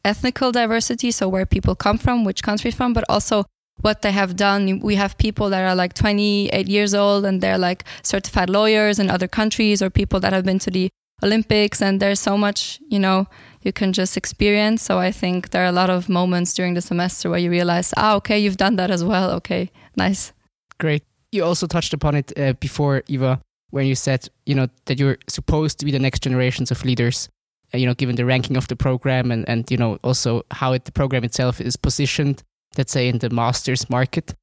ethnical 0.04 0.52
diversity 0.52 1.10
so 1.10 1.28
where 1.28 1.46
people 1.46 1.74
come 1.74 1.98
from 1.98 2.24
which 2.24 2.42
country 2.42 2.70
from 2.70 2.92
but 2.92 3.04
also 3.08 3.44
what 3.80 4.02
they 4.02 4.12
have 4.12 4.36
done 4.36 4.80
we 4.80 4.94
have 4.96 5.16
people 5.18 5.50
that 5.50 5.62
are 5.64 5.74
like 5.74 5.94
28 5.94 6.66
years 6.68 6.94
old 6.94 7.24
and 7.24 7.40
they're 7.40 7.58
like 7.58 7.84
certified 8.02 8.50
lawyers 8.50 8.98
in 8.98 9.10
other 9.10 9.28
countries 9.28 9.82
or 9.82 9.90
people 9.90 10.18
that 10.20 10.32
have 10.32 10.44
been 10.44 10.58
to 10.58 10.70
the 10.70 10.88
Olympics, 11.22 11.82
and 11.82 12.00
there's 12.00 12.20
so 12.20 12.36
much, 12.36 12.80
you 12.88 12.98
know, 12.98 13.26
you 13.62 13.72
can 13.72 13.92
just 13.92 14.16
experience. 14.16 14.82
So 14.82 14.98
I 14.98 15.10
think 15.10 15.50
there 15.50 15.62
are 15.62 15.68
a 15.68 15.72
lot 15.72 15.90
of 15.90 16.08
moments 16.08 16.54
during 16.54 16.74
the 16.74 16.80
semester 16.80 17.28
where 17.28 17.38
you 17.38 17.50
realize, 17.50 17.92
ah, 17.96 18.14
okay, 18.16 18.38
you've 18.38 18.56
done 18.56 18.76
that 18.76 18.90
as 18.90 19.02
well. 19.02 19.32
Okay, 19.32 19.70
nice. 19.96 20.32
Great. 20.78 21.02
You 21.32 21.44
also 21.44 21.66
touched 21.66 21.92
upon 21.92 22.14
it 22.14 22.32
uh, 22.38 22.52
before, 22.54 23.02
Eva, 23.08 23.40
when 23.70 23.86
you 23.86 23.94
said, 23.94 24.28
you 24.46 24.54
know, 24.54 24.68
that 24.86 24.98
you're 24.98 25.18
supposed 25.28 25.78
to 25.78 25.84
be 25.84 25.92
the 25.92 25.98
next 25.98 26.22
generations 26.22 26.70
of 26.70 26.84
leaders. 26.84 27.28
Uh, 27.74 27.78
you 27.78 27.86
know, 27.86 27.94
given 27.94 28.16
the 28.16 28.24
ranking 28.24 28.56
of 28.56 28.66
the 28.68 28.76
program 28.76 29.30
and, 29.30 29.46
and 29.48 29.70
you 29.70 29.76
know 29.76 29.98
also 30.02 30.42
how 30.52 30.72
it, 30.72 30.84
the 30.84 30.92
program 30.92 31.22
itself 31.22 31.60
is 31.60 31.76
positioned, 31.76 32.42
let's 32.78 32.92
say 32.92 33.08
in 33.08 33.18
the 33.18 33.28
masters 33.30 33.90
market. 33.90 34.34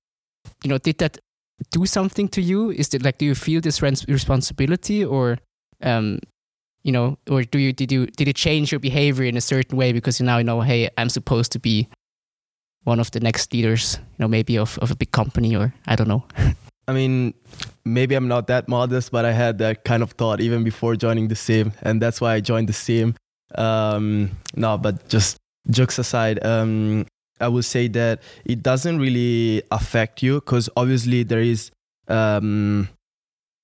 You 0.64 0.70
know, 0.70 0.78
did 0.78 1.00
that 1.00 1.18
do 1.72 1.86
something 1.86 2.28
to 2.30 2.42
you? 2.42 2.70
Is 2.70 2.94
it 2.94 3.04
like 3.04 3.18
do 3.18 3.26
you 3.26 3.36
feel 3.36 3.62
this 3.62 3.82
responsibility 3.82 5.04
or 5.04 5.40
um, 5.82 6.20
you 6.84 6.92
know, 6.92 7.18
or 7.28 7.44
do 7.44 7.58
you 7.58 7.74
did 7.74 7.92
you 7.92 8.06
did 8.06 8.28
it 8.28 8.36
change 8.36 8.72
your 8.72 8.80
behavior 8.80 9.26
in 9.26 9.38
a 9.38 9.42
certain 9.42 9.76
way 9.76 9.92
because 9.92 10.20
you 10.20 10.26
now 10.26 10.40
know, 10.42 10.62
hey, 10.62 10.90
I'm 10.98 11.10
supposed 11.10 11.52
to 11.54 11.60
be 11.60 11.90
one 12.84 13.00
of 13.00 13.10
the 13.10 13.20
next 13.20 13.52
leaders, 13.52 13.98
you 13.98 14.18
know, 14.20 14.28
maybe 14.28 14.58
of, 14.58 14.78
of 14.78 14.92
a 14.92 14.96
big 14.96 15.12
company 15.12 15.56
or 15.56 15.74
I 15.88 15.96
don't 15.96 16.08
know. 16.08 16.26
I 16.88 16.94
mean, 16.94 17.34
maybe 17.84 18.16
I'm 18.16 18.28
not 18.28 18.48
that 18.48 18.68
modest, 18.68 19.12
but 19.12 19.26
I 19.26 19.32
had 19.32 19.58
that 19.58 19.84
kind 19.84 20.04
of 20.04 20.12
thought 20.12 20.40
even 20.40 20.64
before 20.64 20.96
joining 20.96 21.28
the 21.28 21.36
sim, 21.36 21.74
and 21.82 22.02
that's 22.02 22.22
why 22.22 22.34
I 22.34 22.40
joined 22.42 22.70
the 22.70 22.74
sim. 22.74 23.16
Um, 23.56 24.32
no, 24.56 24.78
but 24.78 25.08
just 25.10 25.38
jokes 25.70 25.98
aside, 25.98 26.44
um, 26.46 27.06
I 27.40 27.48
would 27.48 27.66
say 27.66 27.88
that 27.90 28.22
it 28.46 28.62
doesn't 28.64 29.00
really 29.00 29.64
affect 29.72 30.22
you 30.24 30.36
because 30.36 30.70
obviously 30.76 31.24
there 31.24 31.42
is 31.42 31.72
um, 32.08 32.88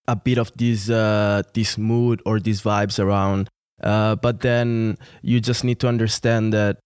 a 0.08 0.16
bit 0.16 0.38
of 0.38 0.52
this 0.56 0.90
uh, 0.90 1.44
this 1.54 1.78
mood 1.78 2.22
or 2.26 2.40
these 2.40 2.62
vibes 2.62 3.00
around. 3.00 3.50
Uh, 3.84 4.16
but 4.16 4.42
then 4.42 4.98
you 5.22 5.40
just 5.40 5.64
need 5.64 5.80
to 5.80 5.88
understand 5.88 6.54
that 6.54 6.78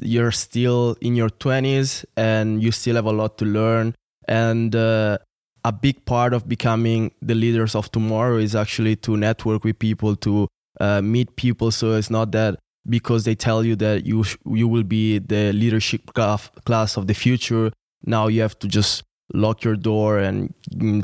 you're 0.00 0.32
still 0.32 0.96
in 1.00 1.14
your 1.14 1.30
20s 1.30 2.04
and 2.16 2.62
you 2.62 2.72
still 2.72 2.96
have 2.96 3.06
a 3.06 3.12
lot 3.12 3.38
to 3.38 3.44
learn. 3.44 3.94
And 4.26 4.74
uh, 4.74 5.18
a 5.64 5.72
big 5.72 6.04
part 6.04 6.32
of 6.32 6.48
becoming 6.48 7.12
the 7.20 7.34
leaders 7.34 7.74
of 7.74 7.90
tomorrow 7.90 8.36
is 8.36 8.54
actually 8.54 8.96
to 8.96 9.16
network 9.16 9.64
with 9.64 9.78
people, 9.78 10.16
to 10.16 10.48
uh, 10.80 11.02
meet 11.02 11.36
people. 11.36 11.70
So 11.70 11.92
it's 11.92 12.10
not 12.10 12.32
that 12.32 12.58
because 12.88 13.24
they 13.24 13.34
tell 13.34 13.64
you 13.64 13.76
that 13.76 14.06
you 14.06 14.24
sh- 14.24 14.36
you 14.46 14.66
will 14.68 14.82
be 14.84 15.18
the 15.18 15.52
leadership 15.52 16.12
class 16.14 16.96
of 16.96 17.06
the 17.06 17.14
future. 17.14 17.72
Now 18.04 18.28
you 18.28 18.40
have 18.40 18.58
to 18.60 18.68
just 18.68 19.02
lock 19.32 19.62
your 19.62 19.76
door 19.76 20.18
and 20.18 20.52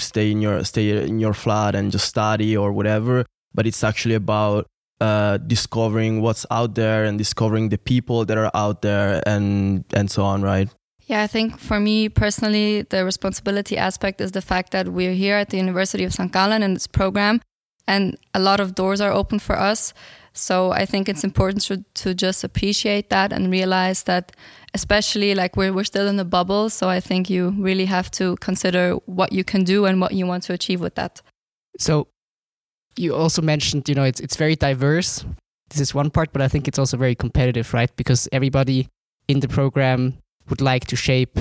stay 0.00 0.30
in 0.30 0.40
your 0.40 0.64
stay 0.64 1.06
in 1.06 1.20
your 1.20 1.34
flat 1.34 1.74
and 1.74 1.92
just 1.92 2.08
study 2.08 2.56
or 2.56 2.72
whatever 2.72 3.24
but 3.54 3.66
it's 3.66 3.82
actually 3.84 4.14
about 4.14 4.66
uh, 5.00 5.36
discovering 5.38 6.20
what's 6.20 6.46
out 6.50 6.74
there 6.74 7.04
and 7.04 7.18
discovering 7.18 7.68
the 7.68 7.78
people 7.78 8.24
that 8.24 8.38
are 8.38 8.50
out 8.54 8.82
there 8.82 9.22
and 9.26 9.84
and 9.92 10.10
so 10.10 10.24
on 10.24 10.42
right 10.42 10.68
yeah 11.06 11.22
i 11.22 11.26
think 11.26 11.58
for 11.58 11.80
me 11.80 12.08
personally 12.08 12.82
the 12.82 13.04
responsibility 13.04 13.76
aspect 13.76 14.20
is 14.20 14.32
the 14.32 14.42
fact 14.42 14.70
that 14.72 14.88
we're 14.88 15.14
here 15.14 15.36
at 15.36 15.50
the 15.50 15.56
university 15.56 16.04
of 16.04 16.12
st 16.12 16.32
gallen 16.32 16.62
in 16.62 16.74
this 16.74 16.86
program 16.86 17.40
and 17.88 18.16
a 18.34 18.40
lot 18.40 18.60
of 18.60 18.74
doors 18.74 19.00
are 19.00 19.12
open 19.12 19.38
for 19.38 19.58
us 19.58 19.94
so 20.36 20.70
I 20.70 20.84
think 20.84 21.08
it's 21.08 21.24
important 21.24 21.62
to, 21.62 21.82
to 21.94 22.14
just 22.14 22.44
appreciate 22.44 23.08
that 23.08 23.32
and 23.32 23.50
realize 23.50 24.02
that, 24.02 24.32
especially 24.74 25.34
like 25.34 25.56
we're, 25.56 25.72
we're 25.72 25.84
still 25.84 26.06
in 26.06 26.16
the 26.16 26.26
bubble. 26.26 26.68
So 26.68 26.90
I 26.90 27.00
think 27.00 27.30
you 27.30 27.54
really 27.58 27.86
have 27.86 28.10
to 28.12 28.36
consider 28.36 28.96
what 29.06 29.32
you 29.32 29.44
can 29.44 29.64
do 29.64 29.86
and 29.86 29.98
what 29.98 30.12
you 30.12 30.26
want 30.26 30.42
to 30.44 30.52
achieve 30.52 30.80
with 30.80 30.94
that. 30.96 31.22
So 31.78 32.08
you 32.96 33.14
also 33.14 33.40
mentioned, 33.40 33.88
you 33.88 33.94
know, 33.94 34.04
it's, 34.04 34.20
it's 34.20 34.36
very 34.36 34.56
diverse. 34.56 35.24
This 35.70 35.80
is 35.80 35.94
one 35.94 36.10
part, 36.10 36.34
but 36.34 36.42
I 36.42 36.48
think 36.48 36.68
it's 36.68 36.78
also 36.78 36.98
very 36.98 37.14
competitive, 37.14 37.72
right? 37.72 37.90
Because 37.96 38.28
everybody 38.30 38.88
in 39.28 39.40
the 39.40 39.48
program 39.48 40.18
would 40.48 40.60
like 40.60 40.86
to 40.86 40.96
shape 40.96 41.38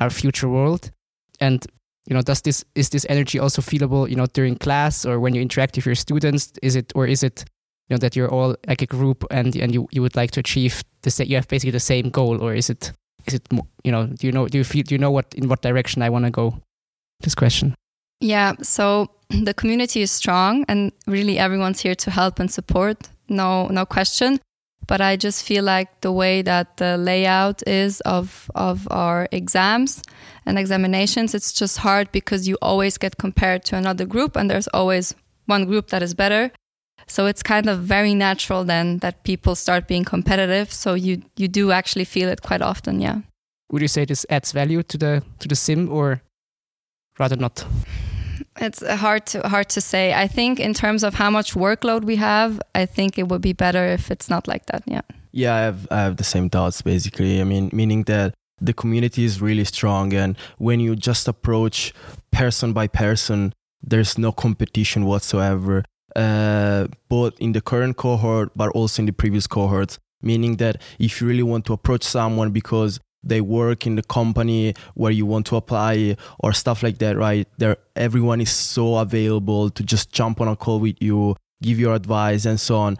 our 0.00 0.10
future 0.10 0.48
world. 0.48 0.90
And 1.40 1.64
you 2.06 2.14
know 2.14 2.22
does 2.22 2.42
this 2.42 2.64
is 2.74 2.90
this 2.90 3.04
energy 3.08 3.38
also 3.38 3.60
feelable 3.60 4.08
you 4.08 4.14
know 4.14 4.26
during 4.26 4.56
class 4.56 5.04
or 5.04 5.18
when 5.18 5.34
you 5.34 5.42
interact 5.42 5.76
with 5.76 5.86
your 5.86 5.94
students? 5.94 6.52
Is 6.62 6.76
it 6.76 6.92
or 6.94 7.06
is 7.06 7.22
it 7.22 7.44
you 7.88 7.94
know 7.94 7.98
that 7.98 8.16
you're 8.16 8.30
all 8.30 8.56
like 8.66 8.82
a 8.82 8.86
group 8.86 9.24
and 9.30 9.54
and 9.56 9.74
you, 9.74 9.88
you 9.90 10.02
would 10.02 10.16
like 10.16 10.30
to 10.32 10.40
achieve 10.40 10.82
the 11.02 11.10
same 11.10 11.28
you 11.28 11.36
have 11.36 11.48
basically 11.48 11.72
the 11.72 11.80
same 11.80 12.10
goal? 12.10 12.42
Or 12.42 12.54
is 12.54 12.70
it 12.70 12.92
is 13.26 13.34
it 13.34 13.46
you 13.84 13.92
know 13.92 14.06
do 14.06 14.26
you 14.26 14.32
know 14.32 14.48
do 14.48 14.58
you 14.58 14.64
feel 14.64 14.82
do 14.82 14.94
you 14.94 14.98
know 14.98 15.10
what 15.10 15.34
in 15.34 15.48
what 15.48 15.62
direction 15.62 16.02
i 16.02 16.10
want 16.10 16.24
to 16.24 16.30
go? 16.30 16.54
This 17.20 17.34
question. 17.34 17.74
Yeah 18.20 18.52
so 18.62 19.10
the 19.30 19.54
community 19.54 20.00
is 20.00 20.10
strong 20.10 20.64
and 20.68 20.92
really 21.06 21.38
everyone's 21.38 21.80
here 21.80 21.94
to 21.96 22.10
help 22.10 22.38
and 22.38 22.50
support. 22.50 23.08
No 23.28 23.66
no 23.66 23.84
question 23.84 24.38
but 24.86 25.00
i 25.00 25.16
just 25.16 25.44
feel 25.44 25.64
like 25.64 26.00
the 26.00 26.12
way 26.12 26.42
that 26.42 26.76
the 26.76 26.96
layout 26.96 27.66
is 27.66 28.00
of 28.02 28.50
of 28.54 28.86
our 28.90 29.28
exams 29.32 30.02
and 30.44 30.58
examinations 30.58 31.34
it's 31.34 31.52
just 31.52 31.78
hard 31.78 32.10
because 32.12 32.48
you 32.48 32.56
always 32.62 32.98
get 32.98 33.16
compared 33.18 33.64
to 33.64 33.76
another 33.76 34.06
group 34.06 34.36
and 34.36 34.50
there's 34.50 34.68
always 34.68 35.14
one 35.46 35.64
group 35.64 35.88
that 35.88 36.02
is 36.02 36.14
better 36.14 36.50
so 37.06 37.26
it's 37.26 37.42
kind 37.42 37.68
of 37.68 37.80
very 37.80 38.14
natural 38.14 38.64
then 38.64 38.98
that 38.98 39.22
people 39.22 39.54
start 39.54 39.86
being 39.86 40.04
competitive. 40.04 40.72
So 40.72 40.94
you 40.94 41.22
you 41.36 41.48
do 41.48 41.70
actually 41.70 42.04
feel 42.04 42.28
it 42.28 42.42
quite 42.42 42.62
often, 42.62 43.00
yeah. 43.00 43.20
Would 43.70 43.82
you 43.82 43.88
say 43.88 44.04
this 44.04 44.26
adds 44.28 44.52
value 44.52 44.82
to 44.82 44.98
the 44.98 45.22
to 45.38 45.48
the 45.48 45.56
sim 45.56 45.88
or 45.90 46.22
rather 47.18 47.36
not? 47.36 47.64
It's 48.58 48.86
hard 48.86 49.26
to 49.26 49.46
hard 49.48 49.68
to 49.70 49.80
say. 49.80 50.14
I 50.14 50.28
think 50.28 50.60
in 50.60 50.74
terms 50.74 51.02
of 51.04 51.14
how 51.14 51.30
much 51.30 51.54
workload 51.54 52.04
we 52.04 52.16
have, 52.16 52.60
I 52.74 52.86
think 52.86 53.18
it 53.18 53.28
would 53.28 53.42
be 53.42 53.52
better 53.52 53.86
if 53.86 54.10
it's 54.10 54.28
not 54.30 54.48
like 54.48 54.66
that. 54.66 54.82
Yeah. 54.86 55.02
Yeah, 55.32 55.54
I 55.54 55.60
have 55.60 55.88
I 55.90 56.00
have 56.00 56.16
the 56.16 56.24
same 56.24 56.48
thoughts 56.48 56.82
basically. 56.82 57.40
I 57.40 57.44
mean, 57.44 57.70
meaning 57.72 58.04
that 58.04 58.34
the 58.60 58.72
community 58.72 59.24
is 59.24 59.42
really 59.42 59.64
strong 59.64 60.14
and 60.14 60.36
when 60.58 60.80
you 60.80 60.96
just 60.96 61.28
approach 61.28 61.92
person 62.32 62.72
by 62.72 62.86
person, 62.86 63.52
there's 63.82 64.16
no 64.16 64.32
competition 64.32 65.04
whatsoever 65.04 65.84
uh, 66.16 66.86
both 67.08 67.34
in 67.38 67.52
the 67.52 67.60
current 67.60 67.96
cohort 67.96 68.50
but 68.56 68.70
also 68.70 69.02
in 69.02 69.06
the 69.06 69.12
previous 69.12 69.46
cohorts. 69.46 69.98
Meaning 70.22 70.56
that 70.56 70.80
if 70.98 71.20
you 71.20 71.26
really 71.28 71.42
want 71.42 71.66
to 71.66 71.74
approach 71.74 72.02
someone 72.02 72.50
because 72.50 72.98
they 73.22 73.40
work 73.40 73.86
in 73.86 73.96
the 73.96 74.02
company 74.02 74.74
where 74.94 75.12
you 75.12 75.26
want 75.26 75.46
to 75.46 75.56
apply 75.56 76.16
or 76.38 76.52
stuff 76.52 76.82
like 76.82 76.98
that, 76.98 77.16
right? 77.16 77.48
There, 77.58 77.76
everyone 77.94 78.40
is 78.40 78.50
so 78.50 78.96
available 78.96 79.70
to 79.70 79.82
just 79.82 80.12
jump 80.12 80.40
on 80.40 80.48
a 80.48 80.56
call 80.56 80.80
with 80.80 80.96
you, 81.00 81.36
give 81.62 81.78
your 81.78 81.94
advice, 81.94 82.44
and 82.44 82.60
so 82.60 82.76
on. 82.76 82.98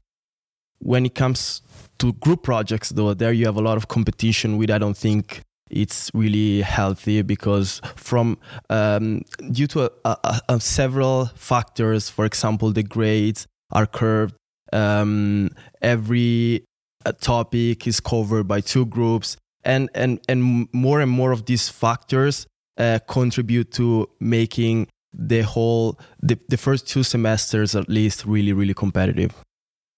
When 0.81 1.07
it 1.07 1.15
comes 1.15 1.63
to 1.99 2.13
group 2.15 2.43
projects, 2.43 2.91
though, 2.91 3.15
there 3.15 3.33
you 3.33 3.47
have 3.47 3.57
a 3.57 3.63
lot 3.63 3.77
of 3.77 3.89
competition, 3.89 4.59
which 4.59 4.71
I 4.71 4.79
don't 4.79 4.97
think 4.97 5.43
it's 5.71 6.11
really 6.15 6.63
healthy 6.63 7.23
because 7.23 7.81
from 7.97 8.39
um, 8.71 9.23
due 9.51 9.67
to 9.67 9.85
a, 9.85 9.91
a, 10.05 10.41
a 10.49 10.61
several 10.61 11.27
factors 11.35 12.09
for 12.09 12.25
example 12.25 12.71
the 12.71 12.83
grades 12.83 13.47
are 13.73 13.87
curved 13.87 14.35
um, 14.73 15.51
every 15.83 16.65
uh, 17.05 17.13
topic 17.21 17.87
is 17.87 17.99
covered 17.99 18.47
by 18.47 18.61
two 18.61 18.87
groups 18.87 19.37
and 19.67 19.91
and 19.95 20.21
and 20.29 20.69
more 20.73 21.01
and 21.01 21.11
more 21.11 21.33
of 21.33 21.45
these 21.45 21.69
factors 21.69 22.47
uh, 22.79 23.01
contribute 23.07 23.73
to 23.73 24.09
making 24.21 24.89
the 25.13 25.43
whole 25.43 25.99
the, 26.23 26.39
the 26.49 26.57
first 26.57 26.89
two 26.89 27.03
semesters 27.03 27.75
at 27.75 27.89
least 27.89 28.25
really 28.25 28.53
really 28.53 28.75
competitive. 28.75 29.35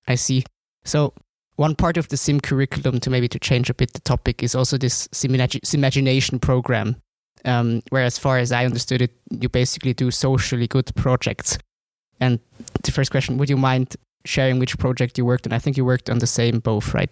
I 0.08 0.16
see. 0.16 0.44
So 0.84 1.12
one 1.56 1.74
part 1.74 1.96
of 1.96 2.08
the 2.08 2.16
sim 2.16 2.40
curriculum 2.40 2.98
to 3.00 3.10
maybe 3.10 3.28
to 3.28 3.38
change 3.38 3.68
a 3.68 3.74
bit 3.74 3.92
the 3.92 4.00
topic 4.00 4.42
is 4.42 4.54
also 4.54 4.78
this 4.78 5.08
SIM 5.12 5.34
imagination 5.34 6.38
program. 6.40 6.96
Um, 7.44 7.82
where 7.90 8.02
as 8.02 8.18
far 8.18 8.38
as 8.38 8.50
i 8.50 8.64
understood 8.64 9.00
it 9.00 9.12
you 9.30 9.48
basically 9.48 9.94
do 9.94 10.10
socially 10.10 10.66
good 10.66 10.92
projects. 10.96 11.56
And 12.20 12.40
the 12.82 12.90
first 12.90 13.12
question 13.12 13.38
would 13.38 13.48
you 13.48 13.56
mind 13.56 13.94
sharing 14.24 14.58
which 14.58 14.76
project 14.76 15.16
you 15.18 15.24
worked 15.24 15.46
on? 15.46 15.52
I 15.52 15.60
think 15.60 15.76
you 15.76 15.84
worked 15.84 16.10
on 16.10 16.18
the 16.18 16.26
same 16.26 16.58
both 16.58 16.92
right 16.94 17.10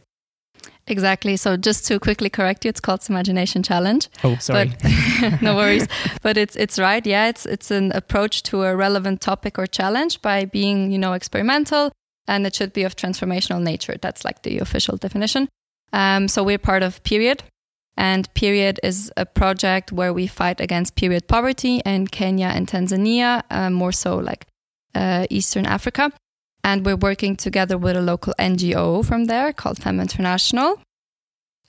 Exactly. 0.88 1.36
So 1.36 1.56
just 1.56 1.86
to 1.86 1.98
quickly 1.98 2.30
correct 2.30 2.64
you, 2.64 2.68
it's 2.68 2.80
called 2.80 3.08
Imagination 3.08 3.62
Challenge. 3.62 4.08
Oh, 4.22 4.36
sorry. 4.36 4.72
But, 4.80 5.42
no 5.42 5.56
worries. 5.56 5.88
But 6.22 6.36
it's 6.36 6.54
it's 6.54 6.78
right. 6.78 7.04
Yeah, 7.04 7.28
it's 7.28 7.44
it's 7.44 7.70
an 7.70 7.90
approach 7.92 8.42
to 8.44 8.62
a 8.62 8.76
relevant 8.76 9.20
topic 9.20 9.58
or 9.58 9.66
challenge 9.66 10.22
by 10.22 10.44
being 10.44 10.92
you 10.92 10.98
know 10.98 11.12
experimental 11.12 11.90
and 12.28 12.46
it 12.46 12.54
should 12.54 12.72
be 12.72 12.84
of 12.84 12.96
transformational 12.96 13.62
nature. 13.62 13.96
That's 14.00 14.24
like 14.24 14.42
the 14.42 14.58
official 14.58 14.96
definition. 14.96 15.48
Um, 15.92 16.28
so 16.28 16.42
we're 16.42 16.58
part 16.58 16.82
of 16.82 17.02
Period, 17.04 17.42
and 17.96 18.32
Period 18.34 18.80
is 18.82 19.12
a 19.16 19.24
project 19.24 19.92
where 19.92 20.12
we 20.12 20.26
fight 20.26 20.60
against 20.60 20.96
period 20.96 21.28
poverty 21.28 21.80
in 21.84 22.08
Kenya 22.08 22.46
and 22.46 22.66
Tanzania, 22.66 23.42
uh, 23.50 23.70
more 23.70 23.92
so 23.92 24.16
like 24.16 24.46
uh, 24.94 25.26
Eastern 25.30 25.66
Africa. 25.66 26.10
And 26.66 26.84
we're 26.84 26.96
working 26.96 27.36
together 27.36 27.78
with 27.78 27.96
a 27.96 28.00
local 28.00 28.34
NGO 28.40 29.04
from 29.04 29.26
there 29.26 29.52
called 29.52 29.78
Femme 29.80 30.00
International. 30.00 30.80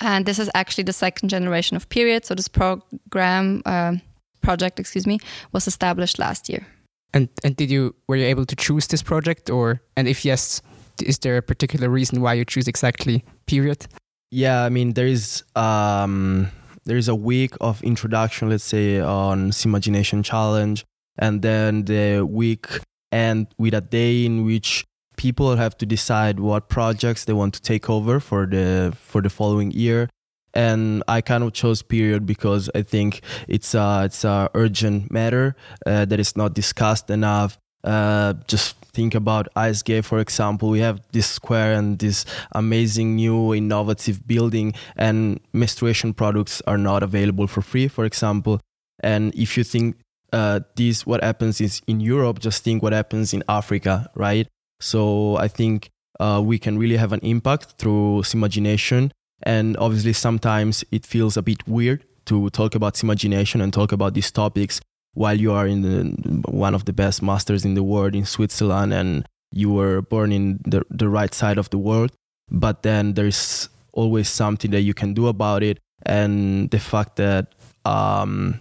And 0.01 0.25
this 0.25 0.39
is 0.39 0.49
actually 0.55 0.85
the 0.85 0.93
second 0.93 1.29
generation 1.29 1.77
of 1.77 1.87
Period. 1.87 2.25
So 2.25 2.33
this 2.33 2.47
program, 2.47 3.61
uh, 3.63 3.97
project, 4.41 4.79
excuse 4.79 5.05
me, 5.05 5.19
was 5.51 5.67
established 5.67 6.17
last 6.17 6.49
year. 6.49 6.65
And 7.13 7.29
and 7.43 7.55
did 7.55 7.69
you 7.69 7.93
were 8.07 8.15
you 8.15 8.25
able 8.25 8.45
to 8.45 8.55
choose 8.55 8.87
this 8.87 9.03
project, 9.03 9.49
or 9.49 9.81
and 9.95 10.07
if 10.07 10.25
yes, 10.25 10.61
is 11.05 11.19
there 11.19 11.37
a 11.37 11.41
particular 11.41 11.89
reason 11.89 12.21
why 12.21 12.33
you 12.33 12.43
choose 12.43 12.67
exactly 12.67 13.23
Period? 13.45 13.87
Yeah, 14.31 14.65
I 14.65 14.69
mean 14.69 14.93
there 14.93 15.07
is 15.07 15.43
um, 15.55 16.49
there 16.85 16.97
is 16.97 17.07
a 17.07 17.15
week 17.15 17.53
of 17.61 17.83
introduction, 17.83 18.49
let's 18.49 18.63
say 18.63 18.99
on 18.99 19.51
Imagination 19.63 20.23
Challenge, 20.23 20.83
and 21.19 21.41
then 21.41 21.85
the 21.85 22.23
week 22.23 22.79
end 23.11 23.47
with 23.57 23.73
a 23.73 23.81
day 23.81 24.25
in 24.25 24.45
which 24.45 24.85
people 25.17 25.55
have 25.55 25.77
to 25.79 25.85
decide 25.85 26.39
what 26.39 26.69
projects 26.69 27.25
they 27.25 27.33
want 27.33 27.53
to 27.55 27.61
take 27.61 27.89
over 27.89 28.19
for 28.19 28.45
the 28.45 28.93
for 28.95 29.21
the 29.21 29.29
following 29.29 29.71
year. 29.71 30.09
And 30.53 31.03
I 31.07 31.21
kind 31.21 31.43
of 31.43 31.53
chose 31.53 31.81
period 31.81 32.25
because 32.25 32.69
I 32.73 32.81
think 32.81 33.21
it's 33.47 33.75
a 33.75 34.03
it's 34.05 34.23
a 34.23 34.49
urgent 34.53 35.11
matter 35.11 35.55
uh, 35.85 36.05
that 36.05 36.19
is 36.19 36.37
not 36.37 36.53
discussed 36.53 37.09
enough. 37.09 37.57
Uh, 37.83 38.33
just 38.47 38.75
think 38.97 39.13
about 39.13 39.47
ISGA, 39.55 40.03
for 40.03 40.19
example. 40.19 40.69
We 40.69 40.79
have 40.79 40.99
this 41.11 41.27
square 41.27 41.73
and 41.73 41.99
this 41.99 42.25
amazing 42.51 43.15
new 43.15 43.53
innovative 43.53 44.27
building, 44.27 44.73
and 44.95 45.39
menstruation 45.53 46.13
products 46.13 46.61
are 46.65 46.77
not 46.77 47.03
available 47.03 47.47
for 47.47 47.61
free, 47.61 47.87
for 47.87 48.05
example. 48.05 48.59
And 48.99 49.35
if 49.35 49.57
you 49.57 49.63
think 49.63 49.95
uh, 50.34 50.62
this, 50.75 51.05
what 51.05 51.24
happens 51.24 51.62
is 51.62 51.81
in 51.88 52.00
Europe, 52.00 52.39
just 52.39 52.63
think 52.63 52.84
what 52.84 52.93
happens 52.93 53.34
in 53.34 53.43
Africa, 53.48 54.10
right? 54.15 54.48
So 54.79 55.38
I 55.38 55.48
think 55.48 55.89
uh, 56.19 56.41
we 56.43 56.60
can 56.60 56.77
really 56.77 56.98
have 56.98 57.13
an 57.13 57.19
impact 57.22 57.75
through 57.77 58.24
imagination. 58.34 59.12
And 59.43 59.77
obviously, 59.77 60.13
sometimes 60.13 60.84
it 60.91 61.05
feels 61.05 61.38
a 61.38 61.41
bit 61.41 61.67
weird 61.67 62.03
to 62.25 62.50
talk 62.50 62.75
about 62.75 63.01
imagination 63.03 63.62
and 63.62 63.72
talk 63.72 63.91
about 63.91 64.13
these 64.13 64.31
topics 64.31 64.81
while 65.13 65.39
you 65.39 65.51
are 65.51 65.65
in 65.65 65.81
the, 65.81 66.51
one 66.51 66.75
of 66.75 66.86
the 66.86 66.93
best 66.93 67.22
masters 67.22 67.65
in 67.65 67.74
the 67.74 67.84
world 67.84 68.13
in 68.13 68.25
Switzerland 68.25 68.93
and 68.93 69.25
you 69.51 69.72
were 69.72 70.01
born 70.01 70.31
in 70.31 70.60
the, 70.65 70.84
the 70.89 71.07
right 71.10 71.34
side 71.34 71.57
of 71.57 71.69
the 71.69 71.77
world. 71.77 72.12
But 72.51 72.84
then 72.84 73.13
there's 73.13 73.69
always 73.93 74.29
something 74.29 74.72
that 74.72 74.81
you 74.81 74.93
can 74.93 75.13
do 75.13 75.27
about 75.27 75.63
it. 75.63 75.79
And 76.05 76.69
the 76.69 76.79
fact 76.79 77.15
that 77.15 77.55
um, 77.86 78.60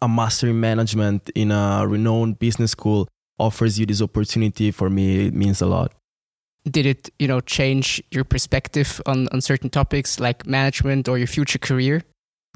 a 0.00 0.08
master 0.08 0.48
in 0.48 0.60
management 0.60 1.30
in 1.34 1.50
a 1.50 1.86
renowned 1.86 2.38
business 2.38 2.72
school 2.72 3.08
offers 3.38 3.78
you 3.78 3.86
this 3.86 4.02
opportunity 4.02 4.70
for 4.70 4.90
me 4.90 5.26
it 5.26 5.34
means 5.34 5.60
a 5.62 5.66
lot. 5.66 5.92
Did 6.68 6.86
it 6.86 7.10
you 7.18 7.28
know 7.28 7.40
change 7.40 8.02
your 8.10 8.24
perspective 8.24 9.00
on 9.06 9.28
on 9.32 9.40
certain 9.40 9.70
topics 9.70 10.20
like 10.20 10.46
management 10.46 11.08
or 11.08 11.18
your 11.18 11.26
future 11.26 11.58
career? 11.58 12.02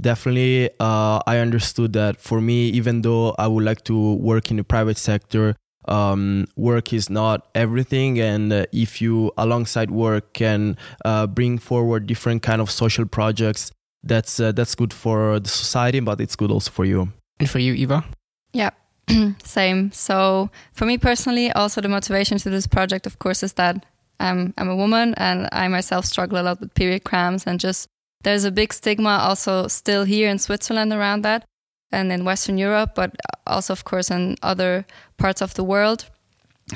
Definitely 0.01 0.71
uh, 0.81 1.21
i 1.27 1.39
understood 1.39 1.93
that 1.93 2.21
for 2.21 2.41
me 2.41 2.69
even 2.71 3.03
though 3.03 3.35
i 3.39 3.47
would 3.47 3.63
like 3.63 3.85
to 3.85 4.15
work 4.15 4.51
in 4.51 4.57
the 4.57 4.65
private 4.65 4.97
sector 4.97 5.55
um, 5.87 6.47
work 6.57 6.93
is 6.93 7.11
not 7.11 7.49
everything. 7.55 8.21
And 8.21 8.53
uh, 8.53 8.67
if 8.73 9.03
you 9.03 9.33
alongside 9.37 9.91
work 9.91 10.33
can 10.33 10.77
uh, 11.05 11.27
bring 11.27 11.59
forward 11.59 12.07
different 12.07 12.43
kind 12.43 12.61
of 12.61 12.71
social 12.71 13.05
projects 13.05 13.73
that's 14.05 14.41
uh, 14.41 14.53
that's 14.53 14.75
good 14.75 14.93
for 14.93 15.39
the 15.39 15.49
society 15.49 16.01
but 16.01 16.21
it's 16.21 16.35
good 16.35 16.51
also 16.51 16.71
for 16.71 16.85
you 16.85 17.13
and 17.43 17.51
for 17.51 17.59
you 17.59 17.75
eva 17.75 18.05
yeah 18.53 18.71
same 19.45 19.91
so 19.93 20.51
for 20.73 20.87
me 20.87 20.97
personally 20.97 21.51
also 21.53 21.81
the 21.81 21.89
motivation 21.89 22.39
to 22.39 22.51
this 22.51 22.67
project 22.67 23.07
of 23.07 23.19
course 23.19 23.43
is 23.43 23.55
that 23.55 23.85
I'm, 24.21 24.55
I'm 24.57 24.69
a 24.69 24.77
woman 24.77 25.15
and 25.17 25.49
i 25.53 25.67
myself 25.69 26.05
struggle 26.05 26.41
a 26.41 26.45
lot 26.45 26.61
with 26.61 26.75
period 26.75 27.05
cramps 27.05 27.47
and 27.47 27.59
just 27.59 27.89
there's 28.23 28.45
a 28.45 28.51
big 28.51 28.73
stigma 28.73 29.19
also 29.21 29.69
still 29.69 30.05
here 30.05 30.29
in 30.29 30.39
Switzerland 30.39 30.93
around 30.93 31.23
that 31.23 31.45
and 31.91 32.13
in 32.13 32.25
Western 32.25 32.57
Europe, 32.57 32.95
but 32.95 33.15
also, 33.47 33.73
of 33.73 33.85
course, 33.85 34.11
in 34.11 34.37
other 34.43 34.87
parts 35.19 35.43
of 35.43 35.55
the 35.55 35.65
world. 35.65 36.09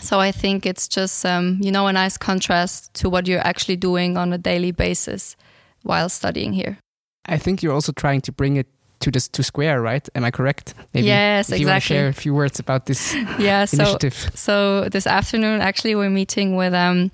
So 0.00 0.20
I 0.20 0.32
think 0.32 0.66
it's 0.66 0.88
just, 0.88 1.24
um, 1.24 1.58
you 1.62 1.70
know, 1.70 1.86
a 1.86 1.92
nice 1.92 2.18
contrast 2.18 2.92
to 2.94 3.08
what 3.08 3.26
you're 3.26 3.46
actually 3.46 3.76
doing 3.76 4.16
on 4.16 4.32
a 4.32 4.38
daily 4.38 4.72
basis 4.72 5.36
while 5.82 6.08
studying 6.08 6.52
here. 6.52 6.78
I 7.24 7.38
think 7.38 7.62
you're 7.62 7.72
also 7.72 7.92
trying 7.92 8.20
to 8.22 8.32
bring 8.32 8.56
it 8.56 8.66
to 9.06 9.10
this 9.10 9.28
to 9.28 9.42
Square, 9.42 9.82
right? 9.82 10.08
Am 10.14 10.24
I 10.24 10.30
correct? 10.30 10.74
Maybe 10.92 11.06
yes, 11.06 11.48
if 11.48 11.54
exactly. 11.54 11.60
You 11.60 11.66
want 11.66 11.82
to 11.82 11.86
share 11.86 12.08
a 12.08 12.12
few 12.12 12.34
words 12.34 12.58
about 12.58 12.86
this 12.86 13.14
yeah, 13.38 13.66
initiative. 13.72 14.14
So, 14.14 14.30
so 14.34 14.88
this 14.88 15.06
afternoon, 15.06 15.60
actually, 15.60 15.94
we're 15.94 16.10
meeting 16.10 16.56
with 16.56 16.74
um, 16.74 17.10